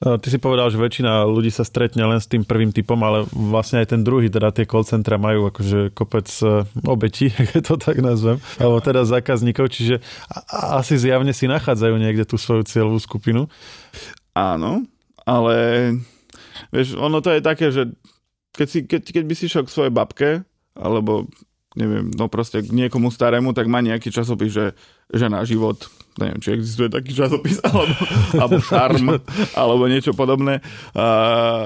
[0.03, 3.79] Ty si povedal, že väčšina ľudí sa stretne len s tým prvým typom, ale vlastne
[3.79, 8.03] aj ten druhý, teda tie call centra majú akože kopec e, obetí, keď to tak
[8.03, 10.03] nazvem, alebo teda zákazníkov, čiže
[10.51, 13.47] asi zjavne si nachádzajú niekde tú svoju cieľovú skupinu.
[14.35, 14.83] Áno,
[15.23, 15.55] ale
[16.75, 17.95] vieš, ono to je také, že
[18.59, 20.43] keď, si, keď, keď by si šiel k svojej babke,
[20.75, 21.31] alebo
[21.73, 24.65] neviem, no proste k niekomu starému, tak má nejaký časopis, že
[25.13, 25.89] žena, život,
[26.21, 27.95] neviem, či existuje taký časopis, alebo,
[28.37, 29.07] alebo šarm,
[29.57, 30.61] alebo niečo podobné,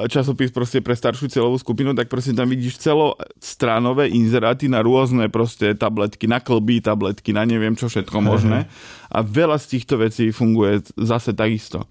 [0.07, 5.75] časopis proste pre staršiu celovú skupinu, tak proste tam vidíš celostranové inzeráty na rôzne proste
[5.75, 8.71] tabletky, na klby tabletky, na neviem čo všetko možné.
[9.11, 11.87] A veľa z týchto vecí funguje zase takisto.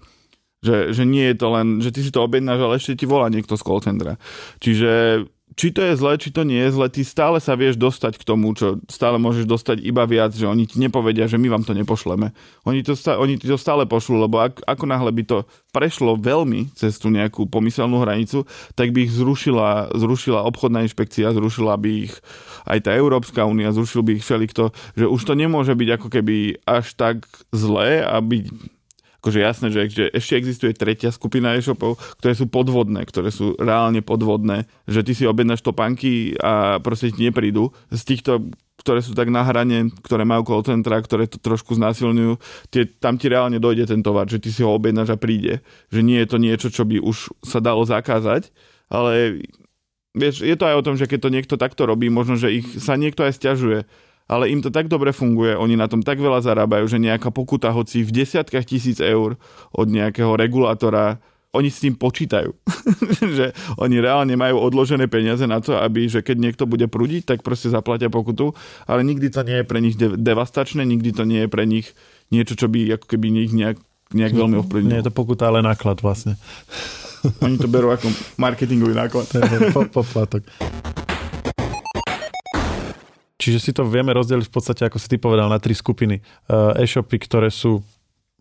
[0.64, 3.28] Že, že nie je to len, že ty si to objednáš, ale ešte ti volá
[3.28, 4.16] niekto z call centra.
[4.58, 5.22] Čiže
[5.54, 8.26] či to je zle, či to nie je zle, ty stále sa vieš dostať k
[8.26, 11.72] tomu, čo stále môžeš dostať iba viac, že oni ti nepovedia, že my vám to
[11.72, 12.34] nepošleme.
[12.68, 15.38] Oni, to stále, oni ti to stále pošlú, lebo ak, ako náhle by to
[15.72, 18.44] prešlo veľmi cez tú nejakú pomyselnú hranicu,
[18.76, 22.14] tak by ich zrušila, zrušila obchodná inšpekcia, zrušila by ich
[22.68, 26.60] aj tá Európska únia, zrušil by ich všelikto, že už to nemôže byť ako keby
[26.68, 28.75] až tak zlé a byť
[29.26, 33.98] akože jasné, že, že ešte existuje tretia skupina e-shopov, ktoré sú podvodné, ktoré sú reálne
[34.06, 37.74] podvodné, že ty si objednáš topánky a proste ti neprídu.
[37.90, 38.54] Z týchto
[38.86, 42.38] ktoré sú tak na hrane, ktoré majú call centra, ktoré to trošku znásilňujú,
[42.70, 45.58] tie, tam ti reálne dojde ten tovar, že ty si ho objednáš a príde.
[45.90, 48.54] Že nie je to niečo, čo by už sa dalo zakázať,
[48.86, 49.42] ale
[50.14, 52.78] vieš, je to aj o tom, že keď to niekto takto robí, možno, že ich
[52.78, 53.90] sa niekto aj stiažuje
[54.26, 57.70] ale im to tak dobre funguje, oni na tom tak veľa zarábajú, že nejaká pokuta,
[57.70, 59.38] hoci v desiatkách tisíc eur
[59.70, 61.22] od nejakého regulátora,
[61.54, 62.52] oni s tým počítajú.
[63.38, 67.38] že oni reálne majú odložené peniaze na to, aby, že keď niekto bude prúdiť, tak
[67.40, 68.52] proste zaplatia pokutu,
[68.84, 71.96] ale nikdy to nie je pre nich devastačné, nikdy to nie je pre nich
[72.28, 73.78] niečo, čo by ako keby nich nejak,
[74.12, 74.92] nejak veľmi ovplyvnilo.
[74.92, 76.36] Nie je to pokuta, ale náklad vlastne.
[77.42, 79.26] Oni to berú ako marketingový náklad.
[79.94, 80.46] Poplatok.
[83.46, 86.18] Čiže si to vieme rozdeliť v podstate, ako si ty povedal, na tri skupiny.
[86.18, 87.78] Eh, e-shopy, ktoré sú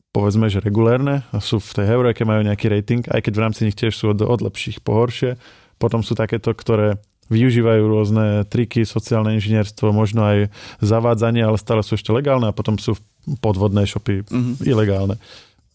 [0.10, 3.78] povedzme, že regulérne, sú v tej Heureke, majú nejaký rating, aj keď v rámci nich
[3.78, 5.38] tiež sú od, od lepších pohoršie.
[5.78, 6.98] Potom sú takéto, ktoré
[7.30, 10.38] využívajú rôzne triky, sociálne inžinierstvo, možno aj
[10.82, 12.98] zavádzanie, ale stále sú ešte legálne a potom sú
[13.46, 14.66] podvodné shopy mm-hmm.
[14.66, 15.22] ilegálne.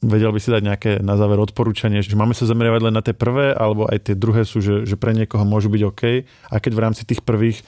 [0.00, 3.12] Vedel by si dať nejaké na záver odporúčanie, že máme sa zameriavať len na tie
[3.12, 6.02] prvé, alebo aj tie druhé sú, že, že pre niekoho môžu byť OK.
[6.48, 7.60] A keď v rámci tých prvých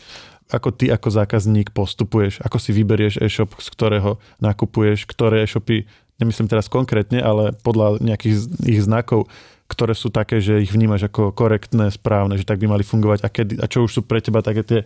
[0.52, 5.88] ako ty ako zákazník postupuješ, ako si vyberieš e-shop, z ktorého nakupuješ, ktoré e-shopy,
[6.20, 9.32] nemyslím teraz konkrétne, ale podľa nejakých ich znakov,
[9.72, 13.28] ktoré sú také, že ich vnímaš ako korektné, správne, že tak by mali fungovať a,
[13.32, 14.80] kedy, a čo už sú pre teba také tie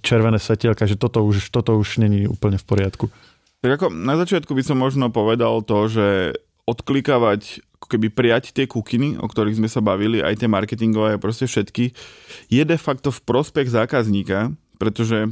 [0.00, 3.12] červené svetielka, že toto už, toto už není úplne v poriadku.
[3.60, 6.06] Tak ako na začiatku by som možno povedal to, že
[6.64, 11.92] odklikávať, keby prijať tie kukiny, o ktorých sme sa bavili, aj tie marketingové, proste všetky,
[12.48, 15.28] je de facto v prospech zákazníka, pretože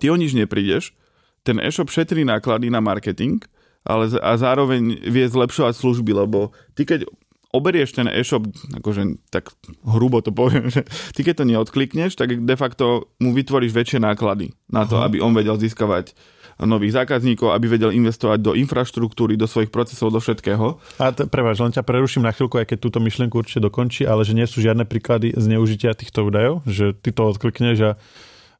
[0.00, 0.96] ty o nič neprídeš,
[1.44, 3.44] ten e-shop šetrí náklady na marketing,
[3.86, 7.06] ale a zároveň vie zlepšovať služby, lebo ty keď
[7.54, 9.54] oberieš ten e-shop, akože tak
[9.86, 10.82] hrubo to poviem, že
[11.14, 15.06] ty keď to neodklikneš, tak de facto mu vytvoríš väčšie náklady na to, Aha.
[15.06, 16.16] aby on vedel získavať
[16.56, 20.80] nových zákazníkov, aby vedel investovať do infraštruktúry, do svojich procesov, do všetkého.
[20.96, 24.24] A t- preváž, len ťa preruším na chvíľku, aj keď túto myšlienku určite dokončí, ale
[24.24, 27.90] že nie sú žiadne príklady zneužitia týchto údajov, že ty to odklikneš a...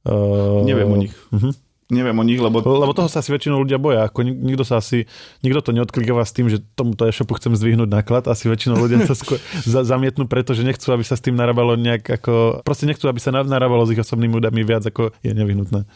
[0.07, 0.63] Uh...
[0.63, 1.15] Neviem o nich.
[1.35, 1.51] Uh-huh
[1.91, 2.59] neviem o nich, lebo...
[2.59, 4.11] Lebo toho sa asi väčšinou ľudia boja.
[4.11, 5.07] Ako nikto sa asi,
[5.43, 8.27] nikto to neodklikáva s tým, že tomuto e-shopu chcem zdvihnúť náklad.
[8.27, 9.39] Asi väčšinou ľudia sa skôr
[9.73, 12.67] za, zamietnú, pretože nechcú, aby sa s tým narábalo nejak ako...
[12.67, 15.87] Proste nechcú, aby sa narábalo s ich osobnými údajmi viac, ako je nevyhnutné.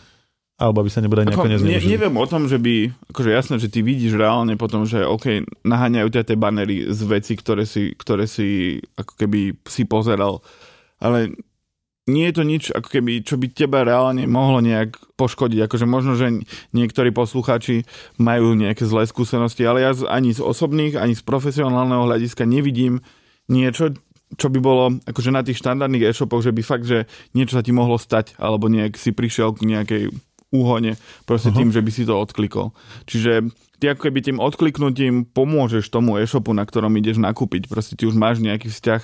[0.61, 3.81] Alebo aby sa nebude nejako ne, Neviem o tom, že by, akože jasné, že ty
[3.81, 8.79] vidíš reálne potom, že OK, naháňajú ťa tie banery z veci, ktoré si, ktoré si
[8.94, 10.44] ako keby si pozeral.
[11.01, 11.33] Ale
[12.08, 15.68] nie je to nič, ako keby, čo by teba reálne mohlo nejak poškodiť.
[15.68, 16.32] Akože možno, že
[16.72, 17.84] niektorí poslucháči
[18.16, 23.04] majú nejaké zlé skúsenosti, ale ja ani z osobných, ani z profesionálneho hľadiska nevidím
[23.50, 23.92] niečo,
[24.38, 27.74] čo by bolo akože na tých štandardných e-shopoch, že by fakt, že niečo sa ti
[27.74, 30.02] mohlo stať, alebo nejak si prišiel k nejakej
[30.50, 31.58] úhone, proste uh-huh.
[31.62, 32.74] tým, že by si to odklikol.
[33.06, 37.70] Čiže ty ako keby tým odkliknutím pomôžeš tomu e-shopu, na ktorom ideš nakúpiť.
[37.70, 39.00] Proste ty už máš nejaký vzťah.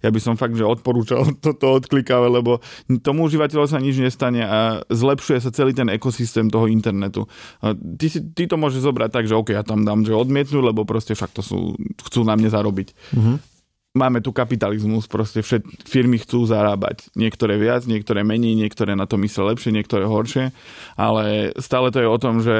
[0.00, 2.64] Ja by som fakt, že odporúčal toto odklikávať, lebo
[3.04, 7.28] tomu užívateľu sa nič nestane a zlepšuje sa celý ten ekosystém toho internetu.
[7.60, 10.64] A ty, si, ty to môžeš zobrať tak, že OK, ja tam dám, že odmietnú,
[10.64, 11.58] lebo proste však to sú,
[12.08, 12.88] chcú na mne zarobiť.
[13.12, 13.36] Uh-huh
[13.94, 17.14] máme tu kapitalizmus, proste všet, firmy chcú zarábať.
[17.14, 20.50] Niektoré viac, niektoré menej, niektoré na to myslia lepšie, niektoré horšie,
[20.98, 22.56] ale stále to je o tom, že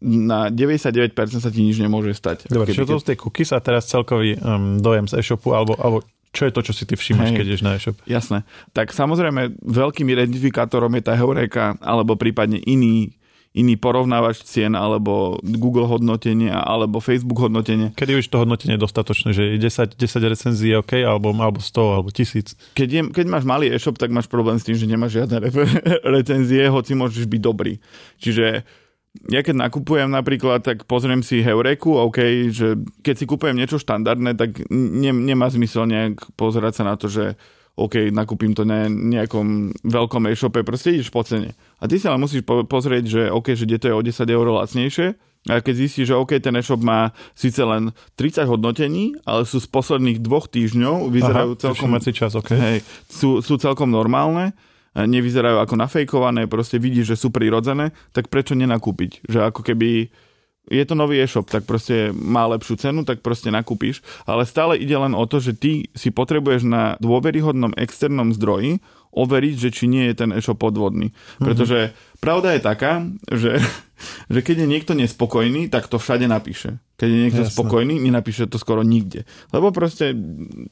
[0.00, 1.12] na 99%
[1.42, 2.46] sa ti nič nemôže stať.
[2.46, 6.06] Dobre, čo to z tej cookies a teraz celkový um, dojem z e-shopu, alebo, alebo
[6.30, 7.98] čo je to, čo si ty všímaš, keď ideš na e-shop?
[8.06, 8.46] Jasné.
[8.70, 13.17] Tak samozrejme, veľkým identifikátorom je tá heureka, alebo prípadne iný
[13.58, 17.90] iný porovnávač cien alebo Google hodnotenie alebo Facebook hodnotenie.
[17.98, 21.96] Kedy už to hodnotenie je dostatočné, že 10, 10 recenzií je OK, alebo, alebo 100,
[21.98, 22.78] alebo 1000?
[22.78, 25.42] Keď, je, keď máš malý e-shop, tak máš problém s tým, že nemáš žiadne
[26.16, 27.82] recenzie, hoci môžeš byť dobrý.
[28.22, 28.62] Čiže
[29.26, 34.38] ja keď nakupujem napríklad, tak pozriem si Heureku, OK, že keď si kupujem niečo štandardné,
[34.38, 37.34] tak ne, nemá zmysel nejak pozerať sa na to, že
[37.78, 41.54] OK, nakúpim to na nejakom veľkom e-shope, proste ideš po cene.
[41.78, 44.26] A ty sa ale musíš po- pozrieť, že OK, že kde to je o 10
[44.26, 45.14] eur lacnejšie,
[45.46, 49.70] a keď zistíš, že OK, ten e-shop má síce len 30 hodnotení, ale sú z
[49.70, 51.94] posledných dvoch týždňov, vyzerajú Aha, celkom...
[52.10, 52.58] čas, okay.
[52.58, 54.52] hej, sú, sú celkom normálne,
[54.98, 59.30] nevyzerajú ako nafejkované, proste vidíš, že sú prirodzené, tak prečo nenakúpiť?
[59.30, 60.10] Že ako keby
[60.68, 64.04] je to nový e-shop, tak proste má lepšiu cenu, tak proste nakúpiš.
[64.28, 69.54] Ale stále ide len o to, že ty si potrebuješ na dôveryhodnom externom zdroji overiť,
[69.56, 71.10] že či nie je ten e-shop podvodný.
[71.40, 71.44] Mhm.
[71.44, 71.78] Pretože
[72.20, 72.92] pravda je taká,
[73.32, 73.58] že,
[74.30, 76.78] že keď je niekto nespokojný, tak to všade napíše.
[76.98, 77.54] Keď je niekto Jasne.
[77.54, 79.22] spokojný, nenapíše to skoro nikde.
[79.54, 80.18] Lebo proste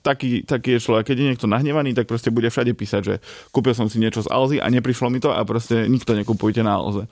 [0.03, 1.07] taký, taký je človek.
[1.07, 3.15] Keď je niekto nahnevaný, tak proste bude všade písať, že
[3.55, 6.83] kúpil som si niečo z Alzy a neprišlo mi to a proste nikto nekupujte na
[6.83, 7.07] Alze.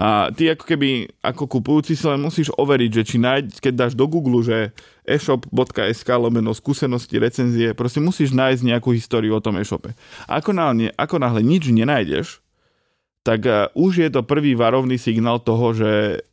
[0.00, 3.92] A ty ako keby, ako kupujúci si len musíš overiť, že či nájď, keď dáš
[3.94, 4.74] do Google, že
[5.06, 9.94] eshop.sk lomeno skúsenosti, recenzie, proste musíš nájsť nejakú históriu o tom e-shope.
[10.26, 12.42] Ako náhle, ako náhle nič nenájdeš,
[13.22, 16.24] tak uh, už je to prvý varovný signál toho, že,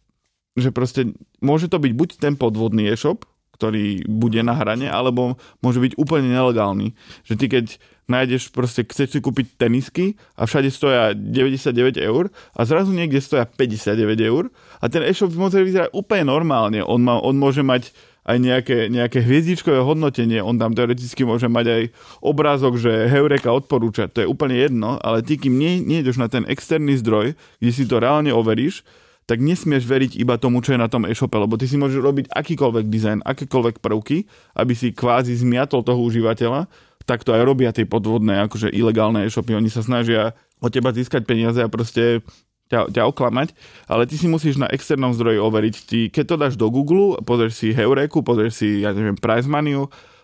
[0.56, 1.12] že proste
[1.44, 6.30] môže to byť buď ten podvodný e-shop, ktorý bude na hrane, alebo môže byť úplne
[6.30, 6.94] nelegálny.
[7.26, 7.66] Že ty keď
[8.08, 13.44] nájdeš proste, chceš si kúpiť tenisky a všade stoja 99 eur a zrazu niekde stoja
[13.44, 14.48] 59 eur
[14.80, 16.80] a ten e-shop môže vyzerať úplne normálne.
[16.88, 17.92] On, má, on môže mať
[18.28, 21.82] aj nejaké, nejaké hviezdičkové hodnotenie, on tam teoreticky môže mať aj
[22.20, 26.44] obrázok, že Heureka odporúča, to je úplne jedno, ale ty, kým nie, nejdeš na ten
[26.44, 28.84] externý zdroj, kde si to reálne overíš,
[29.28, 32.26] tak nesmieš veriť iba tomu, čo je na tom e-shope, lebo ty si môžeš robiť
[32.32, 36.68] akýkoľvek dizajn, akékoľvek prvky, aby si kvázi zmiatol toho užívateľa
[37.08, 39.56] tak to aj robia tie podvodné, akože ilegálne e-shopy.
[39.56, 42.20] Oni sa snažia od teba získať peniaze a proste
[42.68, 43.56] ťa, ťa oklamať,
[43.88, 45.76] ale ty si musíš na externom zdroji overiť.
[45.88, 49.76] Ty, keď to dáš do Google, pozrieš si Heureku, pozrieš si, ja neviem, Price Money,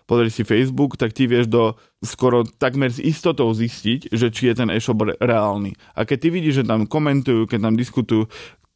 [0.04, 4.54] pozrieš si Facebook, tak ty vieš do skoro takmer s istotou zistiť, že či je
[4.54, 5.72] ten e-shop reálny.
[5.96, 8.28] A keď ty vidíš, že tam komentujú, keď tam diskutujú,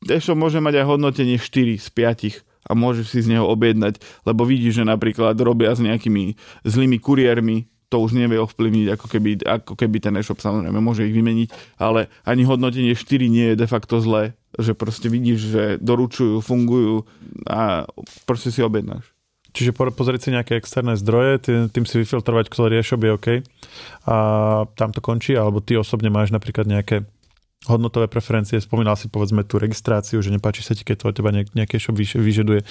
[0.08, 4.44] e-shop môže mať aj hodnotenie 4 z 5 a môžeš si z neho objednať, lebo
[4.44, 6.36] vidíš, že napríklad robia s nejakými
[6.68, 11.16] zlými kuriérmi, to už nevie ovplyvniť, ako keby, ako keby ten e-shop samozrejme môže ich
[11.16, 11.48] vymeniť,
[11.80, 17.08] ale ani hodnotenie 4 nie je de facto zlé, že proste vidíš, že doručujú, fungujú
[17.48, 17.88] a
[18.28, 19.08] proste si objednáš.
[19.56, 23.28] Čiže pozrieť si nejaké externé zdroje, tým, tým si vyfiltrovať, ktorý e-shop je OK
[24.04, 24.16] a
[24.76, 27.08] tam to končí, alebo ty osobne máš napríklad nejaké
[27.66, 31.30] hodnotové preferencie, spomínal si povedzme tú registráciu, že nepáči sa ti, keď to od teba
[31.32, 32.62] nejaké shop vyžaduje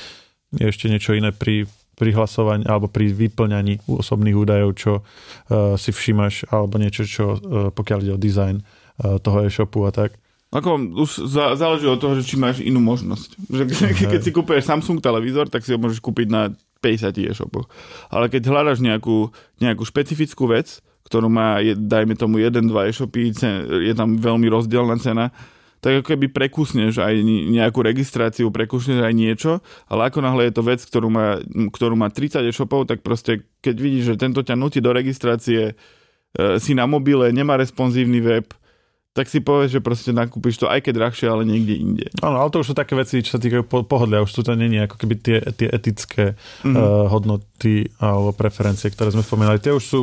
[0.55, 1.67] je ešte niečo iné pri
[1.97, 7.39] prihlasovaní alebo pri vyplňaní osobných údajov, čo uh, si všímaš, alebo niečo, čo uh,
[7.73, 10.13] pokiaľ ide o dizajn uh, toho e-shopu a tak.
[10.53, 13.29] Ako už za, záleží od toho, že či máš inú možnosť.
[13.51, 17.67] Že ke, keď si kúpeš Samsung televízor, tak si ho môžeš kúpiť na 50 e-shopoch.
[18.07, 20.79] Ale keď hľadaš nejakú, nejakú špecifickú vec,
[21.09, 23.35] ktorú má, dajme tomu 1-2 e-shopy,
[23.83, 25.35] je tam veľmi rozdielna cena,
[25.77, 29.51] tak ako keby prekusneš aj nejakú registráciu, prekusneš aj niečo,
[29.85, 33.75] ale ako náhle je to vec, ktorú má, ktorú má 30 e-shopov, tak proste keď
[33.77, 35.73] vidíš, že tento ťa nutí do registrácie, e,
[36.57, 38.49] si na mobile, nemá responsívny web,
[39.17, 42.05] tak si povieš, že proste nakúpiš to aj keď drahšie, ale niekde inde.
[42.21, 44.77] Áno, ale to už sú také veci, čo sa týkajú pohodlia, už sú to není
[44.77, 46.77] ako keby tie, tie etické mm-hmm.
[46.77, 49.57] uh, hodnoty alebo preferencie, ktoré sme spomínali.
[49.57, 49.99] Tie už sú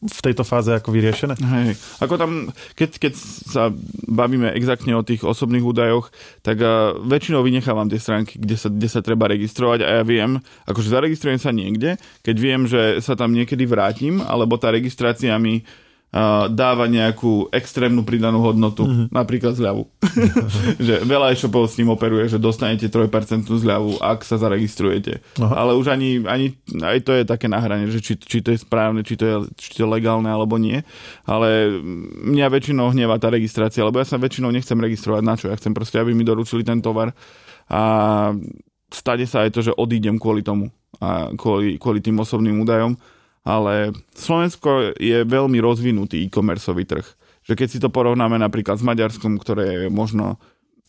[0.00, 1.36] v tejto fáze ako vyriešené?
[1.36, 1.76] Hej.
[2.00, 3.68] Ako tam, keď, keď sa
[4.08, 6.08] bavíme exaktne o tých osobných údajoch,
[6.40, 10.40] tak uh, väčšinou vynechávam tie stránky, kde sa, kde sa treba registrovať a ja viem,
[10.64, 15.68] akože zaregistrujem sa niekde, keď viem, že sa tam niekedy vrátim, alebo tá registrácia mi
[16.50, 19.14] dáva nejakú extrémnu pridanú hodnotu, mm-hmm.
[19.14, 19.86] napríklad zľavu.
[20.86, 25.22] že veľa e-shopov s ním operuje, že dostanete 3% zľavu, ak sa zaregistrujete.
[25.38, 25.54] Aha.
[25.54, 29.06] Ale už ani, ani aj to je také nahranie, že či, či to je správne,
[29.06, 30.82] či to je, či to je legálne alebo nie.
[31.30, 31.78] Ale
[32.26, 35.46] mňa väčšinou hnevá tá registrácia, lebo ja sa väčšinou nechcem registrovať na čo.
[35.46, 37.14] Ja chcem proste, aby mi doručili ten tovar
[37.70, 37.82] a
[38.90, 42.98] stane sa aj to, že odídem kvôli tomu a kvôli, kvôli tým osobným údajom
[43.44, 47.06] ale Slovensko je veľmi rozvinutý e-commerceový trh.
[47.44, 50.36] Že keď si to porovnáme napríklad s Maďarskom, ktoré je možno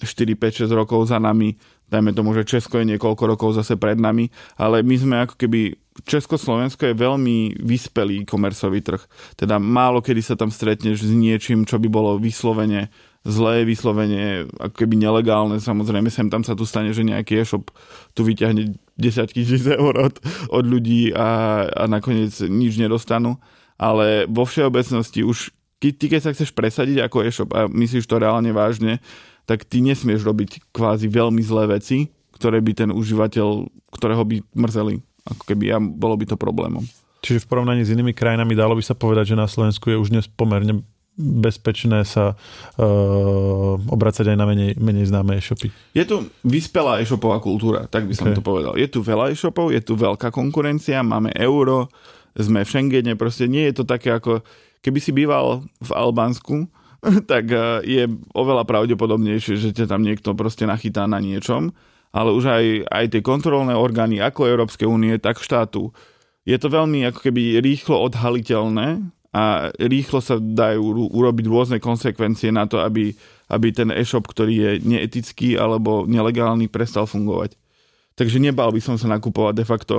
[0.04, 1.56] 4, 5, 6 rokov za nami,
[1.88, 5.78] dajme tomu, že Česko je niekoľko rokov zase pred nami, ale my sme ako keby,
[6.08, 9.04] Československo je veľmi vyspelý e-commerceový trh.
[9.36, 12.90] Teda málo kedy sa tam stretneš s niečím, čo by bolo vyslovene
[13.22, 15.62] zlé, vyslovene ako keby nelegálne.
[15.62, 17.70] Samozrejme, sem tam sa tu stane, že nejaký e-shop
[18.18, 20.16] tu vyťahne desiatky tisíc eur od,
[20.54, 23.42] od ľudí a, a nakoniec nič nedostanú.
[23.82, 25.50] Ale vo všeobecnosti už
[25.82, 29.02] ty, keď sa chceš presadiť ako e-shop a myslíš to reálne vážne,
[29.50, 35.02] tak ty nesmieš robiť kvázi veľmi zlé veci, ktoré by ten užívateľ, ktorého by mrzeli.
[35.26, 36.86] Ako keby a bolo by to problémom.
[37.22, 40.10] Čiže v porovnaní s inými krajinami dalo by sa povedať, že na Slovensku je už
[40.10, 40.82] dnes pomerne
[41.22, 45.70] bezpečné sa uh, obracať aj na menej, menej známe e-shopy.
[45.94, 48.38] Je tu vyspelá e-shopová kultúra, tak by som okay.
[48.38, 48.74] to povedal.
[48.74, 51.88] Je tu veľa e-shopov, je tu veľká konkurencia, máme euro,
[52.34, 54.42] sme v Schengene, proste nie je to také ako,
[54.82, 56.66] keby si býval v Albánsku,
[57.32, 61.72] tak uh, je oveľa pravdepodobnejšie, že ťa tam niekto proste nachytá na niečom,
[62.12, 65.96] ale už aj, aj tie kontrolné orgány ako Európskej únie, tak štátu,
[66.42, 72.68] je to veľmi ako keby rýchlo odhaliteľné, a rýchlo sa dajú urobiť rôzne konsekvencie na
[72.68, 73.16] to, aby,
[73.48, 77.56] aby ten e-shop, ktorý je neetický alebo nelegálny, prestal fungovať.
[78.20, 79.96] Takže nebal by som sa nakupovať de facto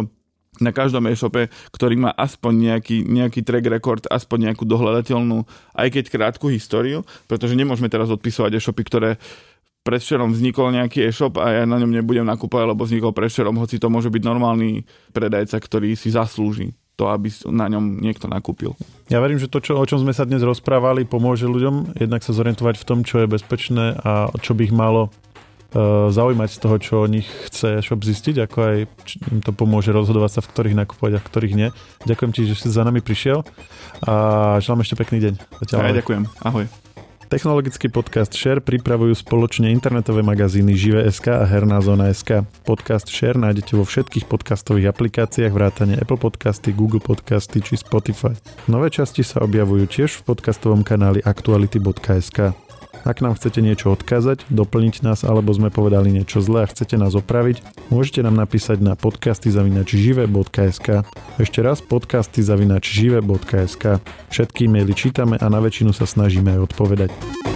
[0.60, 5.48] na každom e-shope, ktorý má aspoň nejaký, nejaký track record, aspoň nejakú dohľadateľnú,
[5.80, 9.16] aj keď krátku históriu, pretože nemôžeme teraz odpisovať e-shopy, ktoré
[9.80, 13.88] predvčerom vznikol nejaký e-shop a ja na ňom nebudem nakúpať, lebo vznikol predvčerom, hoci to
[13.88, 14.84] môže byť normálny
[15.16, 18.76] predajca, ktorý si zaslúži to, aby na ňom niekto nakúpil.
[19.08, 22.36] Ja verím, že to, čo, o čom sme sa dnes rozprávali, pomôže ľuďom jednak sa
[22.36, 26.76] zorientovať v tom, čo je bezpečné a čo by ich malo uh, zaujímať z toho,
[26.80, 28.76] čo o nich chce shop zistiť, ako aj
[29.32, 31.68] im to pomôže rozhodovať sa, v ktorých nakupovať a v ktorých nie.
[32.04, 33.44] Ďakujem ti, že si za nami prišiel
[34.04, 34.14] a
[34.60, 35.34] želám ešte pekný deň.
[35.64, 36.22] Zatiaľ, ja, ďakujem.
[36.44, 36.81] Ahoj.
[37.32, 42.44] Technologický podcast Share pripravujú spoločne internetové magazíny Žive.sk a Herná zóna.sk.
[42.68, 48.36] Podcast Share nájdete vo všetkých podcastových aplikáciách vrátane Apple Podcasty, Google Podcasty či Spotify.
[48.68, 52.52] Nové časti sa objavujú tiež v podcastovom kanáli aktuality.sk.
[53.02, 57.18] Ak nám chcete niečo odkázať, doplniť nás alebo sme povedali niečo zlé a chcete nás
[57.18, 61.02] opraviť, môžete nám napísať na podcasty zavinačžive.sk
[61.38, 63.98] Ešte raz podcasty zavinačžive.sk
[64.30, 67.51] Všetky maily čítame a na väčšinu sa snažíme aj odpovedať.